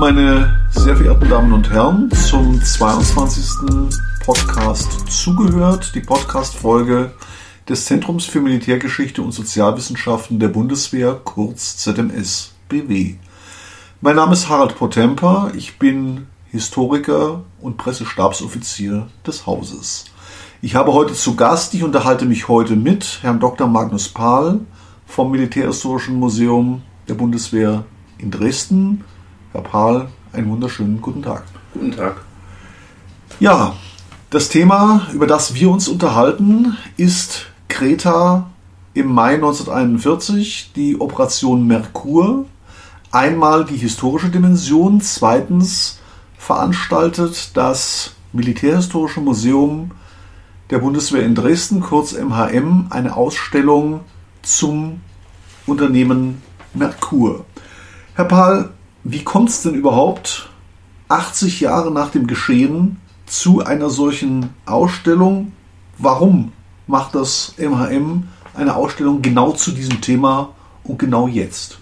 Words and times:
meine 0.00 0.58
sehr 0.70 0.96
verehrten 0.96 1.28
Damen 1.28 1.52
und 1.52 1.68
Herren, 1.68 2.10
zum 2.10 2.58
22. 2.62 3.90
Podcast 4.24 4.88
Zugehört, 5.10 5.94
die 5.94 6.00
Podcast-Folge 6.00 7.12
des 7.68 7.84
Zentrums 7.84 8.24
für 8.24 8.40
Militärgeschichte 8.40 9.20
und 9.20 9.32
Sozialwissenschaften 9.32 10.40
der 10.40 10.48
Bundeswehr, 10.48 11.20
kurz 11.22 11.76
ZMS 11.76 12.54
BW. 12.70 13.16
Mein 14.00 14.16
Name 14.16 14.32
ist 14.32 14.48
Harald 14.48 14.74
Potemper, 14.76 15.52
ich 15.54 15.78
bin 15.78 16.28
Historiker 16.50 17.42
und 17.60 17.76
Pressestabsoffizier 17.76 19.06
des 19.26 19.44
Hauses. 19.44 20.06
Ich 20.62 20.76
habe 20.76 20.94
heute 20.94 21.12
zu 21.12 21.36
Gast, 21.36 21.74
ich 21.74 21.82
unterhalte 21.82 22.24
mich 22.24 22.48
heute 22.48 22.74
mit 22.74 23.18
Herrn 23.20 23.38
Dr. 23.38 23.68
Magnus 23.68 24.08
Pahl 24.08 24.60
vom 25.06 25.30
Militärhistorischen 25.30 26.16
Museum 26.18 26.80
der 27.06 27.14
Bundeswehr 27.14 27.84
in 28.16 28.30
Dresden. 28.30 29.04
Herr 29.52 29.62
Pahl, 29.62 30.08
einen 30.32 30.48
wunderschönen 30.48 31.00
guten 31.00 31.22
Tag. 31.22 31.42
Guten 31.74 31.90
Tag. 31.90 32.20
Ja, 33.40 33.74
das 34.30 34.48
Thema, 34.48 35.08
über 35.12 35.26
das 35.26 35.54
wir 35.54 35.70
uns 35.70 35.88
unterhalten, 35.88 36.76
ist 36.96 37.46
Kreta 37.66 38.48
im 38.94 39.12
Mai 39.12 39.34
1941, 39.34 40.70
die 40.76 41.00
Operation 41.00 41.66
Merkur. 41.66 42.44
Einmal 43.10 43.64
die 43.64 43.76
historische 43.76 44.28
Dimension, 44.28 45.00
zweitens 45.00 45.98
veranstaltet 46.38 47.56
das 47.56 48.12
Militärhistorische 48.32 49.20
Museum 49.20 49.90
der 50.70 50.78
Bundeswehr 50.78 51.24
in 51.24 51.34
Dresden, 51.34 51.80
kurz 51.80 52.12
MHM, 52.12 52.86
eine 52.90 53.16
Ausstellung 53.16 54.02
zum 54.42 55.00
Unternehmen 55.66 56.40
Merkur. 56.72 57.44
Herr 58.14 58.26
Pahl, 58.26 58.70
wie 59.04 59.24
kommt 59.24 59.48
es 59.48 59.62
denn 59.62 59.74
überhaupt 59.74 60.50
80 61.08 61.60
Jahre 61.60 61.90
nach 61.90 62.10
dem 62.10 62.26
Geschehen 62.26 63.00
zu 63.26 63.64
einer 63.64 63.90
solchen 63.90 64.50
Ausstellung? 64.66 65.52
Warum 65.98 66.52
macht 66.86 67.14
das 67.14 67.54
MHM 67.58 68.24
eine 68.54 68.74
Ausstellung 68.76 69.22
genau 69.22 69.52
zu 69.52 69.72
diesem 69.72 70.00
Thema 70.00 70.50
und 70.84 70.98
genau 70.98 71.28
jetzt? 71.28 71.78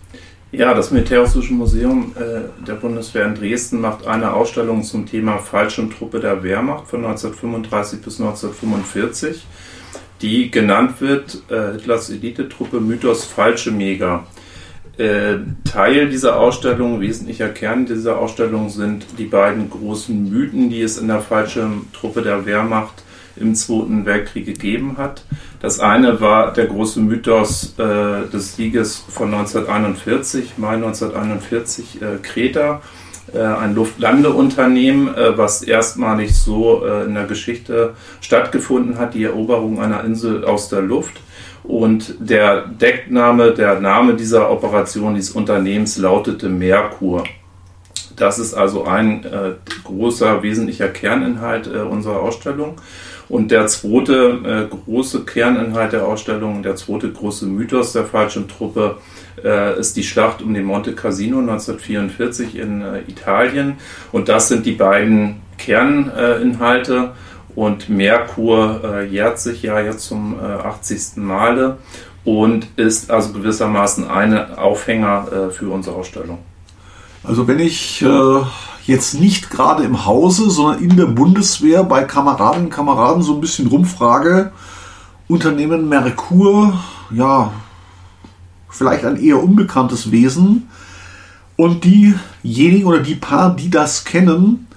Ja, 0.50 0.72
das 0.72 0.90
Militärhistorische 0.90 1.52
Museum 1.52 2.14
äh, 2.16 2.64
der 2.66 2.74
Bundeswehr 2.74 3.26
in 3.26 3.34
Dresden 3.34 3.82
macht 3.82 4.06
eine 4.06 4.32
Ausstellung 4.32 4.82
zum 4.82 5.04
Thema 5.04 5.38
Fallschirmtruppe 5.38 6.20
der 6.20 6.42
Wehrmacht 6.42 6.88
von 6.88 7.04
1935 7.04 8.00
bis 8.00 8.18
1945, 8.18 9.46
die 10.22 10.50
genannt 10.50 11.02
wird 11.02 11.42
äh, 11.50 11.72
Hitlers 11.72 12.08
Elitetruppe 12.08 12.80
Mythos 12.80 13.24
Fallschirmjäger. 13.24 14.24
Äh, 14.98 15.38
Teil 15.64 16.08
dieser 16.08 16.40
Ausstellung, 16.40 17.00
wesentlicher 17.00 17.48
Kern 17.48 17.86
dieser 17.86 18.18
Ausstellung 18.18 18.68
sind 18.68 19.06
die 19.16 19.26
beiden 19.26 19.70
großen 19.70 20.28
Mythen, 20.28 20.70
die 20.70 20.82
es 20.82 20.98
in 20.98 21.06
der 21.06 21.20
Fallschirmtruppe 21.20 22.22
der 22.22 22.46
Wehrmacht 22.46 23.04
im 23.36 23.54
Zweiten 23.54 24.04
Weltkrieg 24.06 24.46
gegeben 24.46 24.96
hat. 24.98 25.24
Das 25.60 25.78
eine 25.78 26.20
war 26.20 26.52
der 26.52 26.66
große 26.66 26.98
Mythos 26.98 27.74
äh, 27.78 28.28
des 28.32 28.56
Sieges 28.56 28.96
von 28.96 29.32
1941, 29.32 30.58
Mai 30.58 30.74
1941, 30.74 32.02
äh, 32.02 32.16
Kreta, 32.20 32.82
ein 33.36 33.74
Luftlandeunternehmen, 33.74 35.14
äh, 35.14 35.36
was 35.36 35.62
erstmalig 35.62 36.36
so 36.36 36.84
äh, 36.84 37.04
in 37.04 37.14
der 37.14 37.24
Geschichte 37.24 37.94
stattgefunden 38.20 38.98
hat, 38.98 39.14
die 39.14 39.24
Eroberung 39.24 39.80
einer 39.80 40.04
Insel 40.04 40.44
aus 40.44 40.68
der 40.68 40.80
Luft. 40.80 41.20
Und 41.64 42.14
der 42.18 42.62
Deckname, 42.66 43.52
der 43.52 43.80
Name 43.80 44.14
dieser 44.14 44.50
Operation, 44.50 45.14
dieses 45.14 45.32
Unternehmens 45.32 45.98
lautete 45.98 46.48
Merkur. 46.48 47.24
Das 48.16 48.38
ist 48.38 48.54
also 48.54 48.84
ein 48.84 49.24
äh, 49.24 49.52
großer, 49.84 50.42
wesentlicher 50.42 50.88
Kerninhalt 50.88 51.66
äh, 51.66 51.80
unserer 51.80 52.20
Ausstellung. 52.20 52.76
Und 53.28 53.50
der 53.50 53.66
zweite 53.66 54.68
äh, 54.70 54.74
große 54.74 55.24
Kerninhalt 55.24 55.92
der 55.92 56.06
Ausstellung, 56.06 56.62
der 56.62 56.76
zweite 56.76 57.12
große 57.12 57.46
Mythos 57.46 57.92
der 57.92 58.04
Fallschirmtruppe, 58.04 58.96
äh, 59.44 59.78
ist 59.78 59.96
die 59.96 60.02
Schlacht 60.02 60.42
um 60.42 60.54
den 60.54 60.64
Monte 60.64 60.94
Cassino 60.94 61.38
1944 61.38 62.56
in 62.56 62.80
äh, 62.80 63.00
Italien. 63.06 63.76
Und 64.12 64.28
das 64.28 64.48
sind 64.48 64.64
die 64.64 64.72
beiden 64.72 65.42
Kerninhalte. 65.58 67.12
Und 67.54 67.88
Merkur 67.88 68.80
äh, 68.84 69.06
jährt 69.06 69.38
sich 69.38 69.62
ja 69.62 69.80
jetzt 69.80 70.06
zum 70.06 70.38
80. 70.38 71.16
Male 71.16 71.78
und 72.24 72.68
ist 72.76 73.10
also 73.10 73.32
gewissermaßen 73.32 74.08
ein 74.08 74.54
Aufhänger 74.54 75.50
für 75.50 75.70
unsere 75.70 75.96
Ausstellung. 75.96 76.38
Also 77.24 77.48
wenn 77.48 77.58
ich 77.58 78.04
jetzt 78.88 79.20
nicht 79.20 79.50
gerade 79.50 79.84
im 79.84 80.06
Hause, 80.06 80.50
sondern 80.50 80.82
in 80.82 80.96
der 80.96 81.06
Bundeswehr 81.06 81.84
bei 81.84 82.04
Kameradinnen 82.04 82.66
und 82.66 82.72
Kameraden 82.72 83.22
so 83.22 83.34
ein 83.34 83.40
bisschen 83.40 83.66
rumfrage, 83.68 84.50
Unternehmen 85.28 85.90
Merkur, 85.90 86.72
ja, 87.10 87.52
vielleicht 88.70 89.04
ein 89.04 89.22
eher 89.22 89.42
unbekanntes 89.42 90.10
Wesen. 90.10 90.70
Und 91.56 91.84
diejenigen 91.84 92.86
oder 92.86 93.00
die 93.00 93.16
paar, 93.16 93.54
die 93.54 93.68
das 93.68 94.04
kennen, 94.04 94.68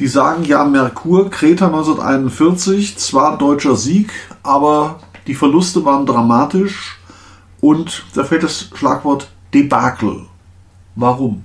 die 0.00 0.08
sagen 0.08 0.44
ja, 0.44 0.64
Merkur, 0.64 1.30
Kreta 1.30 1.66
1941, 1.66 2.98
zwar 2.98 3.38
deutscher 3.38 3.76
Sieg, 3.76 4.10
aber 4.42 4.98
die 5.28 5.36
Verluste 5.36 5.84
waren 5.84 6.04
dramatisch 6.04 6.98
und 7.60 8.06
da 8.14 8.24
fällt 8.24 8.42
das 8.42 8.70
Schlagwort 8.74 9.30
Debakel. 9.54 10.26
Warum? 10.96 11.44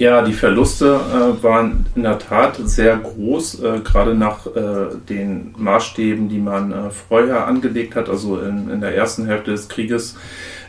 Ja, 0.00 0.22
die 0.22 0.32
Verluste 0.32 0.98
äh, 1.12 1.42
waren 1.42 1.84
in 1.94 2.04
der 2.04 2.18
Tat 2.18 2.56
sehr 2.64 2.96
groß, 2.96 3.62
äh, 3.62 3.80
gerade 3.80 4.14
nach 4.14 4.46
äh, 4.46 4.96
den 5.10 5.54
Maßstäben, 5.58 6.30
die 6.30 6.38
man 6.38 6.72
äh, 6.72 6.90
vorher 6.90 7.46
angelegt 7.46 7.96
hat, 7.96 8.08
also 8.08 8.40
in, 8.40 8.70
in, 8.70 8.80
der 8.80 8.94
ersten 8.94 9.26
Hälfte 9.26 9.50
des 9.50 9.68
Krieges. 9.68 10.16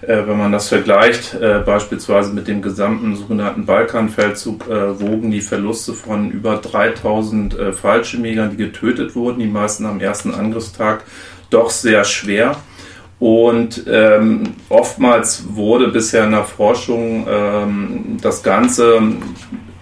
Äh, 0.01 0.27
wenn 0.27 0.37
man 0.37 0.51
das 0.51 0.67
vergleicht, 0.67 1.33
äh, 1.35 1.63
beispielsweise 1.65 2.33
mit 2.33 2.49
dem 2.49 2.61
gesamten 2.61 3.15
sogenannten 3.15 3.65
Balkanfeldzug, 3.65 4.67
wogen 4.67 5.31
die 5.31 5.39
Verluste 5.39 5.93
von 5.93 6.29
über 6.29 6.57
3000 6.57 7.55
Fallschirmjägern, 7.73 8.49
die 8.49 8.57
getötet 8.57 9.15
wurden, 9.15 9.39
die 9.39 9.47
meisten 9.47 9.85
am 9.85 10.01
ersten 10.01 10.33
Angriffstag, 10.33 11.05
doch 11.49 11.69
sehr 11.69 12.03
schwer. 12.03 12.57
Und 13.21 13.83
ähm, 13.87 14.55
oftmals 14.67 15.43
wurde 15.53 15.89
bisher 15.89 16.23
in 16.23 16.31
der 16.31 16.43
Forschung 16.43 17.27
ähm, 17.29 18.17
das 18.19 18.41
Ganze 18.41 18.99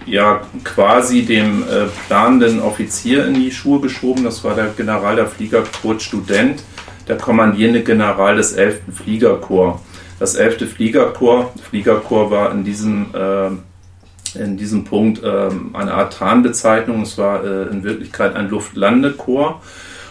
ja 0.06 0.42
quasi 0.66 1.24
dem 1.24 1.64
äh, 1.64 1.86
planenden 2.10 2.60
Offizier 2.60 3.26
in 3.26 3.36
die 3.36 3.50
Schuhe 3.50 3.80
geschoben. 3.80 4.26
Das 4.26 4.44
war 4.44 4.56
der 4.56 4.66
General 4.76 5.16
der 5.16 5.28
Fliegerkorps 5.28 6.04
Student, 6.04 6.64
der 7.08 7.16
kommandierende 7.16 7.82
General 7.82 8.36
des 8.36 8.52
11. 8.52 8.82
Fliegerkorps. 8.94 9.84
Das 10.20 10.36
11. 10.36 10.70
Fliegerkorps, 10.70 11.62
Fliegerkorps 11.62 12.32
war 12.32 12.52
in 12.52 12.66
diesem, 12.66 13.06
äh, 13.14 14.38
in 14.38 14.58
diesem 14.58 14.84
Punkt 14.84 15.24
äh, 15.24 15.48
eine 15.72 15.94
Art 15.94 16.12
Tarnbezeichnung. 16.12 17.04
Es 17.04 17.18
war 17.18 17.42
äh, 17.46 17.70
in 17.70 17.86
Wirklichkeit 17.86 18.36
ein 18.36 18.50
Luftlandekorps 18.50 19.66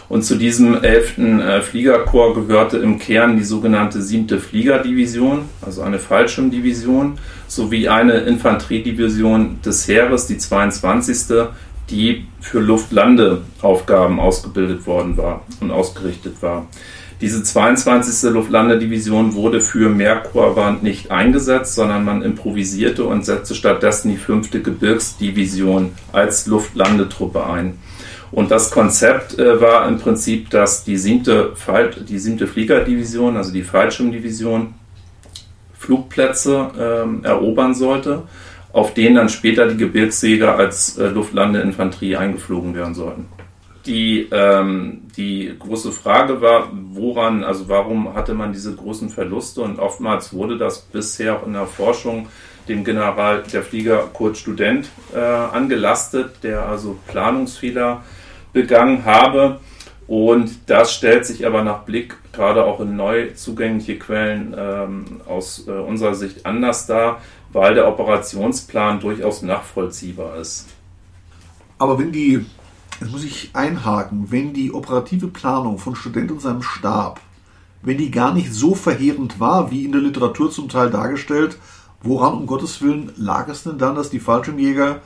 und 0.09 0.23
zu 0.23 0.35
diesem 0.35 0.83
11. 0.83 1.17
Äh, 1.19 1.61
Fliegerkorps 1.61 2.47
gehörte 2.47 2.77
im 2.77 2.97
Kern 2.97 3.37
die 3.37 3.43
sogenannte 3.43 4.01
7. 4.01 4.39
Fliegerdivision, 4.39 5.43
also 5.61 5.83
eine 5.83 5.99
Fallschirmdivision, 5.99 7.19
sowie 7.47 7.87
eine 7.87 8.13
Infanteriedivision 8.13 9.61
des 9.63 9.87
Heeres, 9.87 10.27
die 10.27 10.37
22. 10.37 11.47
die 11.89 12.25
für 12.39 12.59
Luftlandeaufgaben 12.59 14.19
ausgebildet 14.19 14.85
worden 14.85 15.17
war 15.17 15.45
und 15.59 15.71
ausgerichtet 15.71 16.41
war. 16.41 16.67
Diese 17.21 17.43
22. 17.43 18.31
Luftlandedivision 18.31 19.33
wurde 19.33 19.59
für 19.59 19.89
Merkur 19.89 20.77
nicht 20.81 21.11
eingesetzt, 21.11 21.75
sondern 21.75 22.05
man 22.05 22.21
improvisierte 22.21 23.03
und 23.03 23.25
setzte 23.25 23.55
stattdessen 23.55 24.11
die 24.11 24.17
5. 24.17 24.51
Gebirgsdivision 24.63 25.91
als 26.13 26.47
Luftlandetruppe 26.47 27.45
ein. 27.45 27.77
Und 28.31 28.51
das 28.51 28.71
Konzept 28.71 29.39
äh, 29.39 29.59
war 29.59 29.87
im 29.87 29.97
Prinzip, 29.97 30.49
dass 30.49 30.83
die 30.83 30.97
siebte, 30.97 31.53
die 32.07 32.19
siebte 32.19 32.47
Fliegerdivision, 32.47 33.37
also 33.37 33.51
die 33.51 33.63
Fallschirmdivision, 33.63 34.75
Flugplätze 35.73 36.69
ähm, 36.77 37.23
erobern 37.23 37.73
sollte, 37.73 38.23
auf 38.73 38.93
denen 38.93 39.15
dann 39.15 39.29
später 39.29 39.67
die 39.67 39.77
Gebirgsjäger 39.77 40.55
als 40.55 40.97
äh, 40.97 41.07
Luftlandeinfanterie 41.07 42.17
eingeflogen 42.17 42.75
werden 42.75 42.93
sollten. 42.93 43.27
Die, 43.85 44.27
ähm, 44.31 45.03
die 45.15 45.55
große 45.57 45.91
Frage 45.91 46.41
war, 46.41 46.69
woran, 46.91 47.43
also 47.43 47.69
warum 47.69 48.13
hatte 48.13 48.33
man 48.33 48.51
diese 48.51 48.75
großen 48.75 49.09
Verluste? 49.09 49.61
Und 49.61 49.79
oftmals 49.79 50.33
wurde 50.33 50.57
das 50.57 50.81
bisher 50.81 51.37
auch 51.37 51.47
in 51.47 51.53
der 51.53 51.65
Forschung 51.65 52.27
dem 52.67 52.83
General 52.83 53.41
der 53.51 53.63
Flieger 53.63 54.09
Kurt 54.13 54.37
Student 54.37 54.89
äh, 55.15 55.19
angelastet, 55.19 56.43
der 56.43 56.67
also 56.67 56.97
Planungsfehler 57.07 58.03
begangen 58.53 59.05
habe. 59.05 59.59
Und 60.07 60.69
das 60.69 60.93
stellt 60.93 61.25
sich 61.25 61.45
aber 61.45 61.63
nach 61.63 61.83
Blick 61.83 62.17
gerade 62.33 62.65
auch 62.65 62.79
in 62.79 62.95
neu 62.95 63.31
zugängliche 63.33 63.99
Quellen 63.99 64.55
ähm, 64.57 65.05
aus 65.27 65.67
äh, 65.67 65.71
unserer 65.71 66.15
Sicht 66.15 66.45
anders 66.45 66.87
dar, 66.87 67.21
weil 67.51 67.75
der 67.75 67.87
Operationsplan 67.87 68.99
durchaus 68.99 69.43
nachvollziehbar 69.43 70.37
ist. 70.37 70.67
Aber 71.77 71.99
wenn 71.99 72.11
die, 72.11 72.43
jetzt 72.99 73.11
muss 73.11 73.23
ich 73.23 73.51
einhaken, 73.53 74.31
wenn 74.31 74.53
die 74.53 74.73
operative 74.73 75.27
Planung 75.27 75.77
von 75.77 75.95
Student 75.95 76.31
und 76.31 76.41
seinem 76.41 76.63
Stab, 76.63 77.21
wenn 77.81 77.97
die 77.97 78.09
gar 78.09 78.33
nicht 78.33 78.53
so 78.53 78.75
verheerend 78.75 79.39
war, 79.39 79.69
wie 79.69 79.85
in 79.85 79.91
der 79.91 80.01
Literatur 80.01 80.49
zum 80.49 80.69
Teil 80.69 80.89
dargestellt, 80.89 81.57
woran 82.01 82.33
um 82.33 82.47
Gottes 82.47 82.81
Willen 82.81 83.11
lag 83.15 83.47
es 83.47 83.63
denn 83.63 83.77
dann, 83.77 83.95
dass 83.95 84.09
die 84.09 84.19
Fallschirmjäger 84.19 85.01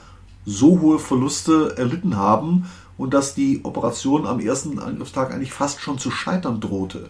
so 0.45 0.79
hohe 0.79 0.99
Verluste 0.99 1.75
erlitten 1.77 2.17
haben 2.17 2.69
und 2.97 3.13
dass 3.13 3.35
die 3.35 3.61
Operation 3.63 4.25
am 4.25 4.39
ersten 4.39 4.79
Angriffstag 4.79 5.33
eigentlich 5.33 5.53
fast 5.53 5.81
schon 5.81 5.97
zu 5.97 6.11
scheitern 6.11 6.59
drohte. 6.59 7.09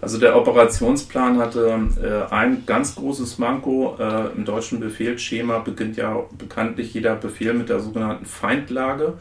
Also 0.00 0.18
der 0.18 0.36
Operationsplan 0.36 1.38
hatte 1.38 1.80
äh, 2.00 2.32
ein 2.32 2.64
ganz 2.66 2.94
großes 2.94 3.38
Manko. 3.38 3.96
Äh, 3.98 4.36
Im 4.36 4.44
deutschen 4.44 4.78
Befehlsschema 4.78 5.58
beginnt 5.58 5.96
ja 5.96 6.24
bekanntlich 6.36 6.94
jeder 6.94 7.16
Befehl 7.16 7.52
mit 7.52 7.68
der 7.68 7.80
sogenannten 7.80 8.24
Feindlage. 8.24 9.14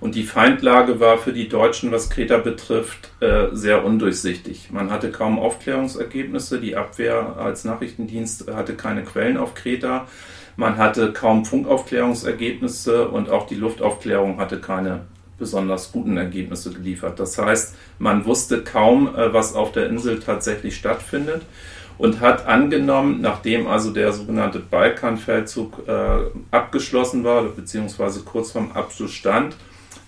Und 0.00 0.14
die 0.14 0.22
Feindlage 0.22 1.00
war 1.00 1.18
für 1.18 1.32
die 1.32 1.48
Deutschen, 1.48 1.90
was 1.90 2.10
Kreta 2.10 2.36
betrifft, 2.36 3.10
äh, 3.20 3.46
sehr 3.52 3.84
undurchsichtig. 3.84 4.68
Man 4.70 4.90
hatte 4.90 5.10
kaum 5.10 5.38
Aufklärungsergebnisse. 5.38 6.60
Die 6.60 6.76
Abwehr 6.76 7.36
als 7.38 7.64
Nachrichtendienst 7.64 8.52
hatte 8.52 8.74
keine 8.74 9.04
Quellen 9.04 9.38
auf 9.38 9.54
Kreta. 9.54 10.06
Man 10.56 10.76
hatte 10.76 11.12
kaum 11.12 11.44
Funkaufklärungsergebnisse 11.44 13.08
und 13.08 13.30
auch 13.30 13.46
die 13.46 13.54
Luftaufklärung 13.54 14.38
hatte 14.38 14.60
keine 14.60 15.06
besonders 15.38 15.92
guten 15.92 16.16
Ergebnisse 16.16 16.72
geliefert. 16.72 17.20
Das 17.20 17.38
heißt, 17.38 17.74
man 17.98 18.24
wusste 18.24 18.62
kaum, 18.62 19.14
äh, 19.14 19.32
was 19.32 19.54
auf 19.54 19.72
der 19.72 19.88
Insel 19.88 20.20
tatsächlich 20.20 20.76
stattfindet 20.76 21.42
und 21.98 22.20
hat 22.20 22.46
angenommen, 22.46 23.20
nachdem 23.20 23.66
also 23.66 23.90
der 23.90 24.12
sogenannte 24.12 24.60
Balkanfeldzug 24.60 25.88
äh, 25.88 26.18
abgeschlossen 26.50 27.24
war, 27.24 27.42
beziehungsweise 27.44 28.20
kurz 28.20 28.52
vorm 28.52 28.72
Abschluss 28.72 29.12
stand, 29.12 29.56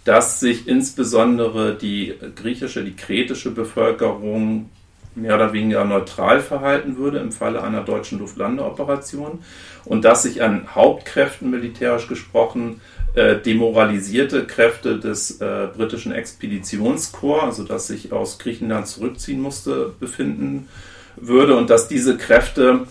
dass 0.04 0.40
sich 0.40 0.66
insbesondere 0.66 1.74
die 1.74 2.14
griechische, 2.36 2.84
die 2.84 2.96
kretische 2.96 3.50
Bevölkerung 3.50 4.70
mehr 5.14 5.34
oder 5.34 5.52
weniger 5.52 5.84
neutral 5.84 6.40
verhalten 6.40 6.96
würde 6.96 7.18
im 7.18 7.32
Falle 7.32 7.62
einer 7.62 7.82
deutschen 7.82 8.20
Luftlandeoperation 8.20 9.40
und 9.84 10.04
dass 10.04 10.22
sich 10.22 10.42
an 10.42 10.74
Hauptkräften 10.74 11.50
militärisch 11.50 12.06
gesprochen 12.06 12.80
äh, 13.14 13.36
demoralisierte 13.36 14.46
Kräfte 14.46 14.98
des 14.98 15.40
äh, 15.40 15.68
britischen 15.76 16.12
Expeditionskorps, 16.12 17.44
also 17.44 17.64
das 17.64 17.88
sich 17.88 18.12
aus 18.12 18.38
Griechenland 18.38 18.86
zurückziehen 18.86 19.40
musste, 19.40 19.92
befinden 19.98 20.68
würde 21.16 21.56
und 21.56 21.70
dass 21.70 21.88
diese 21.88 22.16
Kräfte, 22.16 22.86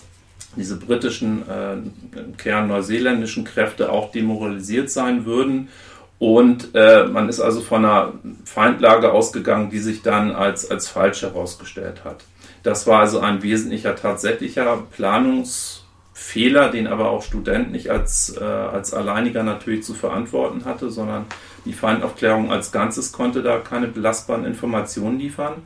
diese 0.56 0.77
britischen, 0.77 1.48
äh, 1.48 1.74
im 1.74 2.38
Kern 2.38 2.68
neuseeländischen 2.68 3.45
Kräfte 3.45 3.92
auch 3.92 4.12
demoralisiert 4.12 4.89
sein 4.89 5.25
würden. 5.25 5.69
Und 6.18 6.75
äh, 6.75 7.06
man 7.06 7.30
ist 7.30 7.39
also 7.39 7.62
von 7.62 7.86
einer 7.86 8.13
Feindlage 8.44 9.13
ausgegangen, 9.13 9.69
die 9.69 9.80
sich 9.80 10.01
dann 10.01 10.31
als, 10.31 10.69
als 10.69 10.89
falsch 10.89 11.22
herausgestellt 11.22 12.04
hat. 12.04 12.25
Das 12.63 12.88
war 12.88 13.00
also 13.00 13.22
ein 13.22 13.42
wesentlicher 13.42 13.95
tatsächlicher 13.95 14.83
Planungs- 14.98 15.80
Fehler, 16.19 16.69
den 16.69 16.86
aber 16.86 17.10
auch 17.10 17.24
Student 17.24 17.71
nicht 17.71 17.89
als, 17.89 18.36
äh, 18.39 18.44
als 18.44 18.94
alleiniger 18.94 19.42
natürlich 19.42 19.83
zu 19.83 19.94
verantworten 19.94 20.66
hatte, 20.66 20.92
sondern 20.92 21.25
die 21.66 21.74
Feindaufklärung 21.74 22.51
als 22.51 22.71
Ganzes 22.71 23.13
konnte 23.13 23.42
da 23.42 23.57
keine 23.57 23.88
belastbaren 23.88 24.45
Informationen 24.45 25.18
liefern. 25.18 25.63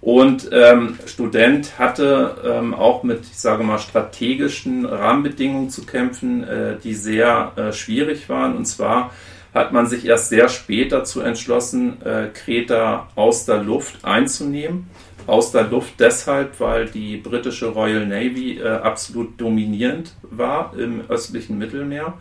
Und 0.00 0.48
ähm, 0.52 0.96
Student 1.04 1.78
hatte 1.80 2.36
ähm, 2.46 2.72
auch 2.72 3.02
mit, 3.02 3.22
ich 3.22 3.38
sage 3.38 3.64
mal, 3.64 3.78
strategischen 3.78 4.86
Rahmenbedingungen 4.86 5.68
zu 5.68 5.84
kämpfen, 5.84 6.44
äh, 6.44 6.76
die 6.82 6.94
sehr 6.94 7.52
äh, 7.56 7.72
schwierig 7.72 8.28
waren. 8.28 8.56
Und 8.56 8.66
zwar 8.66 9.10
hat 9.52 9.72
man 9.72 9.86
sich 9.88 10.06
erst 10.06 10.28
sehr 10.28 10.48
spät 10.48 10.92
dazu 10.92 11.20
entschlossen, 11.20 12.00
äh, 12.02 12.28
Kreta 12.32 13.08
aus 13.16 13.44
der 13.44 13.58
Luft 13.58 14.04
einzunehmen 14.04 14.88
aus 15.28 15.52
der 15.52 15.64
Luft 15.64 15.94
deshalb, 15.98 16.58
weil 16.60 16.86
die 16.86 17.18
britische 17.18 17.66
Royal 17.66 18.06
Navy 18.06 18.58
äh, 18.58 18.68
absolut 18.68 19.40
dominierend 19.40 20.14
war 20.22 20.74
im 20.76 21.02
östlichen 21.08 21.58
Mittelmeer. 21.58 22.14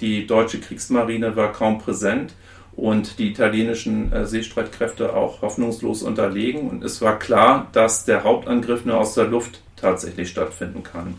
Die 0.00 0.26
deutsche 0.26 0.60
Kriegsmarine 0.60 1.36
war 1.36 1.52
kaum 1.52 1.78
präsent 1.78 2.34
und 2.72 3.18
die 3.18 3.30
italienischen 3.30 4.12
äh, 4.12 4.26
Seestreitkräfte 4.26 5.14
auch 5.14 5.42
hoffnungslos 5.42 6.02
unterlegen. 6.02 6.68
Und 6.68 6.84
es 6.84 7.00
war 7.00 7.18
klar, 7.18 7.68
dass 7.72 8.04
der 8.04 8.24
Hauptangriff 8.24 8.84
nur 8.84 8.98
aus 8.98 9.14
der 9.14 9.24
Luft 9.24 9.60
tatsächlich 9.76 10.28
stattfinden 10.28 10.82
kann. 10.82 11.14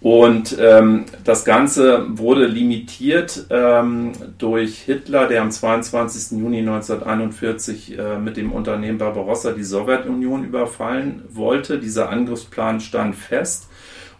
Und 0.00 0.56
ähm, 0.60 1.06
das 1.24 1.44
Ganze 1.44 2.06
wurde 2.18 2.46
limitiert 2.46 3.46
ähm, 3.48 4.12
durch 4.36 4.78
Hitler, 4.80 5.26
der 5.26 5.40
am 5.40 5.50
22. 5.50 6.38
Juni 6.38 6.58
1941 6.58 7.98
äh, 7.98 8.18
mit 8.18 8.36
dem 8.36 8.52
Unternehmen 8.52 8.98
Barbarossa 8.98 9.52
die 9.52 9.64
Sowjetunion 9.64 10.44
überfallen 10.44 11.22
wollte. 11.30 11.78
Dieser 11.78 12.10
Angriffsplan 12.10 12.80
stand 12.80 13.16
fest. 13.16 13.68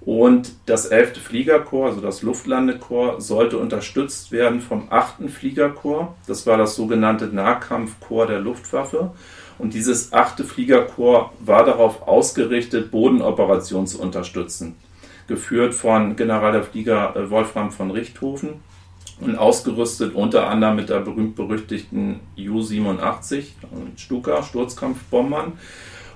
Und 0.00 0.52
das 0.66 0.86
11. 0.86 1.18
Fliegerkorps, 1.18 1.96
also 1.96 2.00
das 2.00 2.22
Luftlandekorps, 2.22 3.26
sollte 3.26 3.58
unterstützt 3.58 4.30
werden 4.32 4.60
vom 4.60 4.86
8. 4.88 5.28
Fliegerkorps. 5.28 6.26
Das 6.26 6.46
war 6.46 6.56
das 6.56 6.74
sogenannte 6.74 7.26
Nahkampfkorps 7.26 8.30
der 8.30 8.40
Luftwaffe. 8.40 9.12
Und 9.58 9.74
dieses 9.74 10.12
8. 10.12 10.40
Fliegerkorps 10.40 11.34
war 11.40 11.64
darauf 11.64 12.06
ausgerichtet, 12.08 12.90
Bodenoperationen 12.90 13.86
zu 13.86 14.00
unterstützen 14.00 14.76
geführt 15.26 15.74
von 15.74 16.16
General 16.16 16.52
der 16.52 16.62
Flieger 16.62 17.14
äh, 17.16 17.30
Wolfram 17.30 17.70
von 17.70 17.90
Richthofen 17.90 18.60
und 19.20 19.36
ausgerüstet 19.36 20.14
unter 20.14 20.48
anderem 20.48 20.76
mit 20.76 20.88
der 20.88 21.00
berühmt-berüchtigten 21.00 22.20
U-87 22.38 23.44
Stuka, 23.96 24.42
Sturzkampfbombern. 24.42 25.54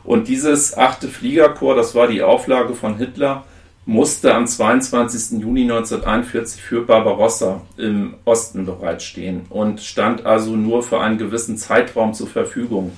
Und 0.04 0.28
dieses 0.28 0.76
achte 0.76 1.08
Fliegerkorps, 1.08 1.76
das 1.76 1.94
war 1.94 2.08
die 2.08 2.22
Auflage 2.22 2.74
von 2.74 2.96
Hitler, 2.96 3.44
musste 3.86 4.34
am 4.34 4.46
22. 4.46 5.40
Juni 5.40 5.62
1941 5.62 6.62
für 6.62 6.82
Barbarossa 6.82 7.62
im 7.76 8.14
Osten 8.24 8.66
bereitstehen 8.66 9.46
und 9.48 9.80
stand 9.80 10.26
also 10.26 10.54
nur 10.54 10.82
für 10.82 11.00
einen 11.00 11.18
gewissen 11.18 11.56
Zeitraum 11.56 12.12
zur 12.14 12.28
Verfügung. 12.28 12.92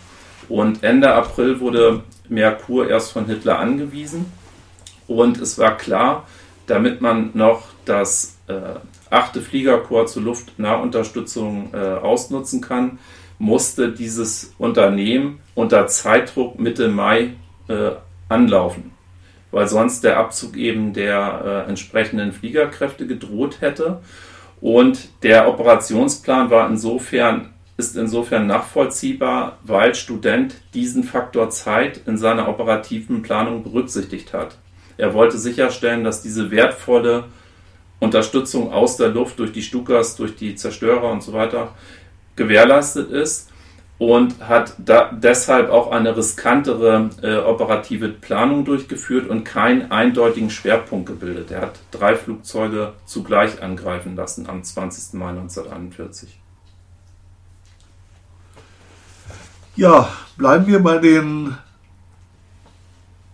Und 0.48 0.82
Ende 0.82 1.14
April 1.14 1.60
wurde 1.60 2.02
Merkur 2.28 2.88
erst 2.88 3.12
von 3.12 3.26
Hitler 3.26 3.58
angewiesen 3.58 4.26
und 5.06 5.40
es 5.40 5.58
war 5.58 5.76
klar, 5.76 6.26
damit 6.66 7.00
man 7.00 7.30
noch 7.34 7.64
das 7.84 8.38
äh, 8.46 8.54
8. 9.10 9.38
Fliegerkorps 9.38 10.12
zur 10.12 10.22
Luftnahunterstützung 10.22 11.70
äh, 11.74 11.76
ausnutzen 11.76 12.60
kann, 12.60 12.98
musste 13.38 13.92
dieses 13.92 14.54
Unternehmen 14.58 15.40
unter 15.54 15.86
Zeitdruck 15.86 16.58
Mitte 16.58 16.88
Mai 16.88 17.34
äh, 17.68 17.90
anlaufen, 18.28 18.92
weil 19.50 19.66
sonst 19.68 20.04
der 20.04 20.18
Abzug 20.18 20.56
eben 20.56 20.92
der 20.92 21.64
äh, 21.66 21.68
entsprechenden 21.68 22.32
Fliegerkräfte 22.32 23.06
gedroht 23.06 23.60
hätte. 23.60 24.00
Und 24.60 25.08
der 25.24 25.48
Operationsplan 25.48 26.50
war 26.50 26.68
insofern 26.70 27.52
ist 27.76 27.96
insofern 27.96 28.46
nachvollziehbar, 28.46 29.58
weil 29.64 29.94
Student 29.94 30.54
diesen 30.74 31.04
Faktor 31.04 31.50
Zeit 31.50 32.02
in 32.06 32.16
seiner 32.16 32.48
operativen 32.48 33.22
Planung 33.22 33.64
berücksichtigt 33.64 34.32
hat. 34.32 34.58
Er 34.96 35.14
wollte 35.14 35.38
sicherstellen, 35.38 36.04
dass 36.04 36.22
diese 36.22 36.50
wertvolle 36.50 37.24
Unterstützung 38.00 38.72
aus 38.72 38.96
der 38.96 39.08
Luft 39.08 39.38
durch 39.38 39.52
die 39.52 39.62
Stukas, 39.62 40.16
durch 40.16 40.36
die 40.36 40.54
Zerstörer 40.54 41.10
und 41.10 41.22
so 41.22 41.32
weiter 41.32 41.72
gewährleistet 42.36 43.10
ist 43.10 43.50
und 43.98 44.40
hat 44.40 44.74
deshalb 44.78 45.70
auch 45.70 45.92
eine 45.92 46.16
riskantere 46.16 47.10
äh, 47.22 47.36
operative 47.36 48.08
Planung 48.08 48.64
durchgeführt 48.64 49.28
und 49.28 49.44
keinen 49.44 49.92
eindeutigen 49.92 50.50
Schwerpunkt 50.50 51.06
gebildet. 51.06 51.52
Er 51.52 51.60
hat 51.60 51.78
drei 51.92 52.16
Flugzeuge 52.16 52.94
zugleich 53.06 53.62
angreifen 53.62 54.16
lassen 54.16 54.48
am 54.48 54.64
20. 54.64 55.14
Mai 55.14 55.28
1941. 55.28 56.36
Ja, 59.76 60.10
bleiben 60.36 60.66
wir 60.66 60.80
bei 60.80 60.98
den 60.98 61.56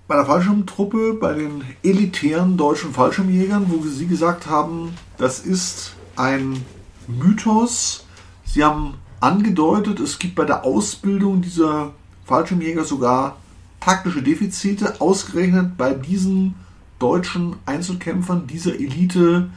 bei 0.08 0.16
der 0.16 0.24
Fallschirmtruppe, 0.24 1.18
bei 1.20 1.34
den 1.34 1.62
elitären 1.82 2.56
deutschen 2.56 2.92
Fallschirmjägern, 2.92 3.66
wo 3.68 3.86
Sie 3.86 4.06
gesagt 4.06 4.46
haben, 4.46 4.94
das 5.18 5.40
ist 5.40 5.92
ein 6.16 6.64
Mythos. 7.06 8.06
Sie 8.44 8.64
haben 8.64 8.94
angedeutet, 9.20 10.00
es 10.00 10.18
gibt 10.18 10.34
bei 10.34 10.46
der 10.46 10.64
Ausbildung 10.64 11.42
dieser 11.42 11.92
Fallschirmjäger 12.24 12.84
sogar 12.84 13.36
taktische 13.80 14.22
Defizite, 14.22 14.98
ausgerechnet 15.00 15.76
bei 15.76 15.92
diesen 15.92 16.54
deutschen 16.98 17.56
Einzelkämpfern, 17.66 18.46
dieser 18.46 18.74
Elite 18.74 19.50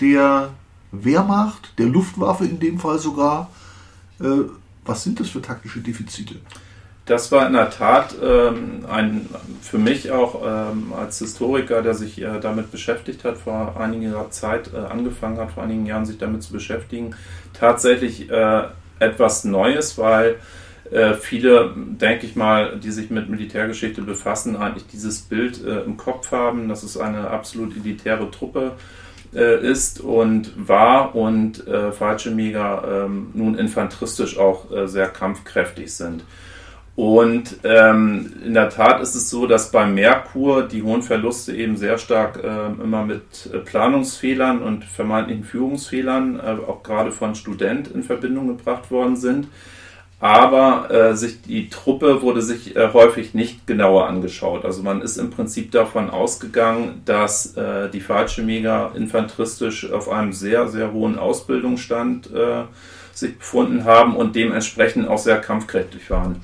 der 0.00 0.50
Wehrmacht, 0.92 1.72
der 1.78 1.86
Luftwaffe 1.86 2.44
in 2.44 2.60
dem 2.60 2.78
Fall 2.78 2.98
sogar. 2.98 3.50
Äh, 4.20 4.44
was 4.84 5.02
sind 5.02 5.18
das 5.18 5.30
für 5.30 5.42
taktische 5.42 5.80
Defizite? 5.80 6.36
Das 7.08 7.32
war 7.32 7.46
in 7.46 7.54
der 7.54 7.70
Tat 7.70 8.14
ähm, 8.22 8.84
ein, 8.86 9.30
für 9.62 9.78
mich 9.78 10.10
auch 10.10 10.42
ähm, 10.44 10.92
als 10.92 11.18
Historiker, 11.18 11.80
der 11.80 11.94
sich 11.94 12.20
äh, 12.20 12.38
damit 12.38 12.70
beschäftigt 12.70 13.24
hat, 13.24 13.38
vor 13.38 13.80
einiger 13.80 14.30
Zeit 14.30 14.70
äh, 14.74 14.76
angefangen 14.76 15.38
hat, 15.38 15.52
vor 15.52 15.62
einigen 15.62 15.86
Jahren 15.86 16.04
sich 16.04 16.18
damit 16.18 16.42
zu 16.42 16.52
beschäftigen, 16.52 17.16
tatsächlich 17.54 18.30
äh, 18.30 18.64
etwas 18.98 19.44
Neues, 19.44 19.96
weil 19.96 20.36
äh, 20.90 21.14
viele, 21.14 21.72
denke 21.74 22.26
ich 22.26 22.36
mal, 22.36 22.78
die 22.78 22.90
sich 22.90 23.08
mit 23.08 23.30
Militärgeschichte 23.30 24.02
befassen, 24.02 24.56
eigentlich 24.56 24.86
dieses 24.86 25.20
Bild 25.20 25.64
äh, 25.64 25.80
im 25.80 25.96
Kopf 25.96 26.30
haben, 26.30 26.68
dass 26.68 26.82
es 26.82 26.98
eine 26.98 27.30
absolut 27.30 27.74
elitäre 27.74 28.30
Truppe 28.30 28.72
äh, 29.34 29.66
ist 29.66 30.02
und 30.02 30.52
war 30.56 31.14
und 31.14 31.64
Fallschirmjäger 31.92 33.06
ähm, 33.06 33.30
nun 33.32 33.54
infanteristisch 33.54 34.36
auch 34.38 34.66
sehr 34.84 35.08
kampfkräftig 35.08 35.94
sind. 35.94 36.22
Und 36.98 37.60
ähm, 37.62 38.32
in 38.44 38.54
der 38.54 38.70
Tat 38.70 39.00
ist 39.00 39.14
es 39.14 39.30
so, 39.30 39.46
dass 39.46 39.70
bei 39.70 39.86
Merkur 39.86 40.64
die 40.64 40.82
hohen 40.82 41.04
Verluste 41.04 41.54
eben 41.54 41.76
sehr 41.76 41.96
stark 41.96 42.42
äh, 42.42 42.82
immer 42.82 43.04
mit 43.04 43.48
äh, 43.52 43.58
Planungsfehlern 43.58 44.60
und 44.60 44.82
vermeintlichen 44.82 45.44
Führungsfehlern, 45.44 46.40
äh, 46.40 46.56
auch 46.68 46.82
gerade 46.82 47.12
von 47.12 47.36
Student 47.36 47.86
in 47.86 48.02
Verbindung 48.02 48.48
gebracht 48.48 48.90
worden 48.90 49.14
sind. 49.14 49.46
Aber 50.18 50.90
äh, 50.90 51.14
sich 51.14 51.40
die 51.40 51.68
Truppe 51.68 52.20
wurde 52.20 52.42
sich 52.42 52.74
äh, 52.74 52.92
häufig 52.92 53.32
nicht 53.32 53.68
genauer 53.68 54.08
angeschaut. 54.08 54.64
Also 54.64 54.82
man 54.82 55.00
ist 55.00 55.18
im 55.18 55.30
Prinzip 55.30 55.70
davon 55.70 56.10
ausgegangen, 56.10 57.02
dass 57.04 57.56
äh, 57.56 57.88
die 57.90 58.00
Fallschirmjäger 58.00 58.90
infanteristisch 58.96 59.88
auf 59.92 60.08
einem 60.08 60.32
sehr, 60.32 60.66
sehr 60.66 60.92
hohen 60.92 61.16
Ausbildungsstand 61.16 62.28
sich 63.12 63.38
befunden 63.38 63.84
haben 63.84 64.16
und 64.16 64.34
dementsprechend 64.34 65.06
auch 65.06 65.18
sehr 65.18 65.38
kampfkräftig 65.38 66.10
waren. 66.10 66.40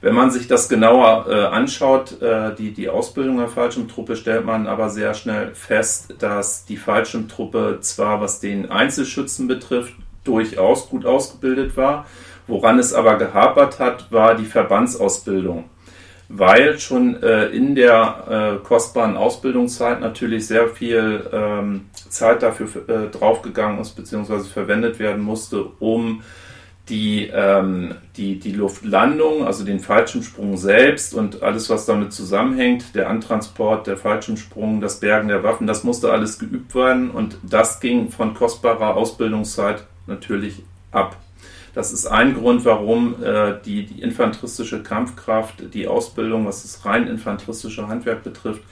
Wenn 0.00 0.14
man 0.14 0.30
sich 0.30 0.46
das 0.46 0.68
genauer 0.68 1.26
äh, 1.28 1.34
anschaut, 1.46 2.22
äh, 2.22 2.54
die, 2.54 2.72
die 2.72 2.88
Ausbildung 2.88 3.38
der 3.38 3.48
Fallschirmtruppe, 3.48 4.14
stellt 4.14 4.44
man 4.44 4.68
aber 4.68 4.90
sehr 4.90 5.12
schnell 5.14 5.54
fest, 5.54 6.14
dass 6.20 6.64
die 6.64 6.76
Fallschirmtruppe 6.76 7.78
zwar 7.80 8.20
was 8.20 8.38
den 8.38 8.70
Einzelschützen 8.70 9.48
betrifft, 9.48 9.94
durchaus 10.22 10.88
gut 10.88 11.04
ausgebildet 11.04 11.76
war. 11.76 12.06
Woran 12.46 12.78
es 12.78 12.94
aber 12.94 13.16
gehapert 13.18 13.80
hat, 13.80 14.12
war 14.12 14.36
die 14.36 14.44
Verbandsausbildung. 14.44 15.64
Weil 16.28 16.78
schon 16.78 17.22
äh, 17.22 17.46
in 17.46 17.74
der 17.74 18.60
äh, 18.60 18.64
kostbaren 18.64 19.16
Ausbildungszeit 19.16 20.00
natürlich 20.00 20.46
sehr 20.46 20.68
viel 20.68 21.28
ähm, 21.32 21.86
Zeit 22.08 22.42
dafür 22.42 22.68
äh, 22.88 23.08
draufgegangen 23.10 23.80
ist, 23.80 23.92
beziehungsweise 23.92 24.48
verwendet 24.48 24.98
werden 24.98 25.22
musste, 25.22 25.64
um 25.78 26.22
die, 26.88 27.30
ähm, 27.32 27.94
die, 28.16 28.38
die 28.38 28.52
Luftlandung, 28.52 29.44
also 29.46 29.64
den 29.64 29.80
Fallschirmsprung 29.80 30.56
selbst 30.56 31.14
und 31.14 31.42
alles, 31.42 31.70
was 31.70 31.86
damit 31.86 32.12
zusammenhängt, 32.12 32.94
der 32.94 33.08
Antransport, 33.10 33.86
der 33.86 33.96
Fallschirmsprung, 33.96 34.80
das 34.80 35.00
Bergen 35.00 35.28
der 35.28 35.42
Waffen, 35.42 35.66
das 35.66 35.84
musste 35.84 36.12
alles 36.12 36.38
geübt 36.38 36.74
werden 36.74 37.10
und 37.10 37.38
das 37.42 37.80
ging 37.80 38.10
von 38.10 38.34
kostbarer 38.34 38.96
Ausbildungszeit 38.96 39.84
natürlich 40.06 40.62
ab. 40.90 41.16
Das 41.74 41.92
ist 41.92 42.06
ein 42.06 42.34
Grund, 42.34 42.64
warum 42.64 43.22
äh, 43.22 43.54
die, 43.64 43.86
die 43.86 44.02
infanteristische 44.02 44.82
Kampfkraft, 44.82 45.74
die 45.74 45.86
Ausbildung, 45.86 46.46
was 46.46 46.62
das 46.62 46.84
rein 46.84 47.06
infanteristische 47.06 47.86
Handwerk 47.86 48.24
betrifft, 48.24 48.62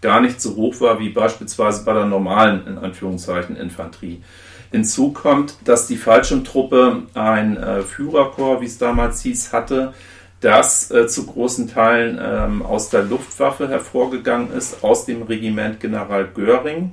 gar 0.00 0.20
nicht 0.20 0.40
so 0.40 0.56
hoch 0.56 0.80
war 0.80 0.98
wie 0.98 1.10
beispielsweise 1.10 1.84
bei 1.84 1.92
der 1.92 2.06
normalen, 2.06 2.66
in 2.66 2.78
Anführungszeichen, 2.78 3.56
Infanterie. 3.56 4.22
Hinzu 4.70 5.12
kommt, 5.12 5.56
dass 5.64 5.86
die 5.86 5.96
Fallschirmtruppe 5.96 7.04
ein 7.14 7.56
äh, 7.56 7.82
Führerkorps, 7.82 8.60
wie 8.62 8.66
es 8.66 8.78
damals 8.78 9.22
hieß, 9.22 9.52
hatte, 9.52 9.94
das 10.40 10.90
äh, 10.90 11.06
zu 11.06 11.26
großen 11.26 11.68
Teilen 11.68 12.20
ähm, 12.22 12.62
aus 12.62 12.90
der 12.90 13.02
Luftwaffe 13.02 13.68
hervorgegangen 13.68 14.52
ist, 14.52 14.84
aus 14.84 15.06
dem 15.06 15.22
Regiment 15.22 15.80
General 15.80 16.28
Göring, 16.28 16.92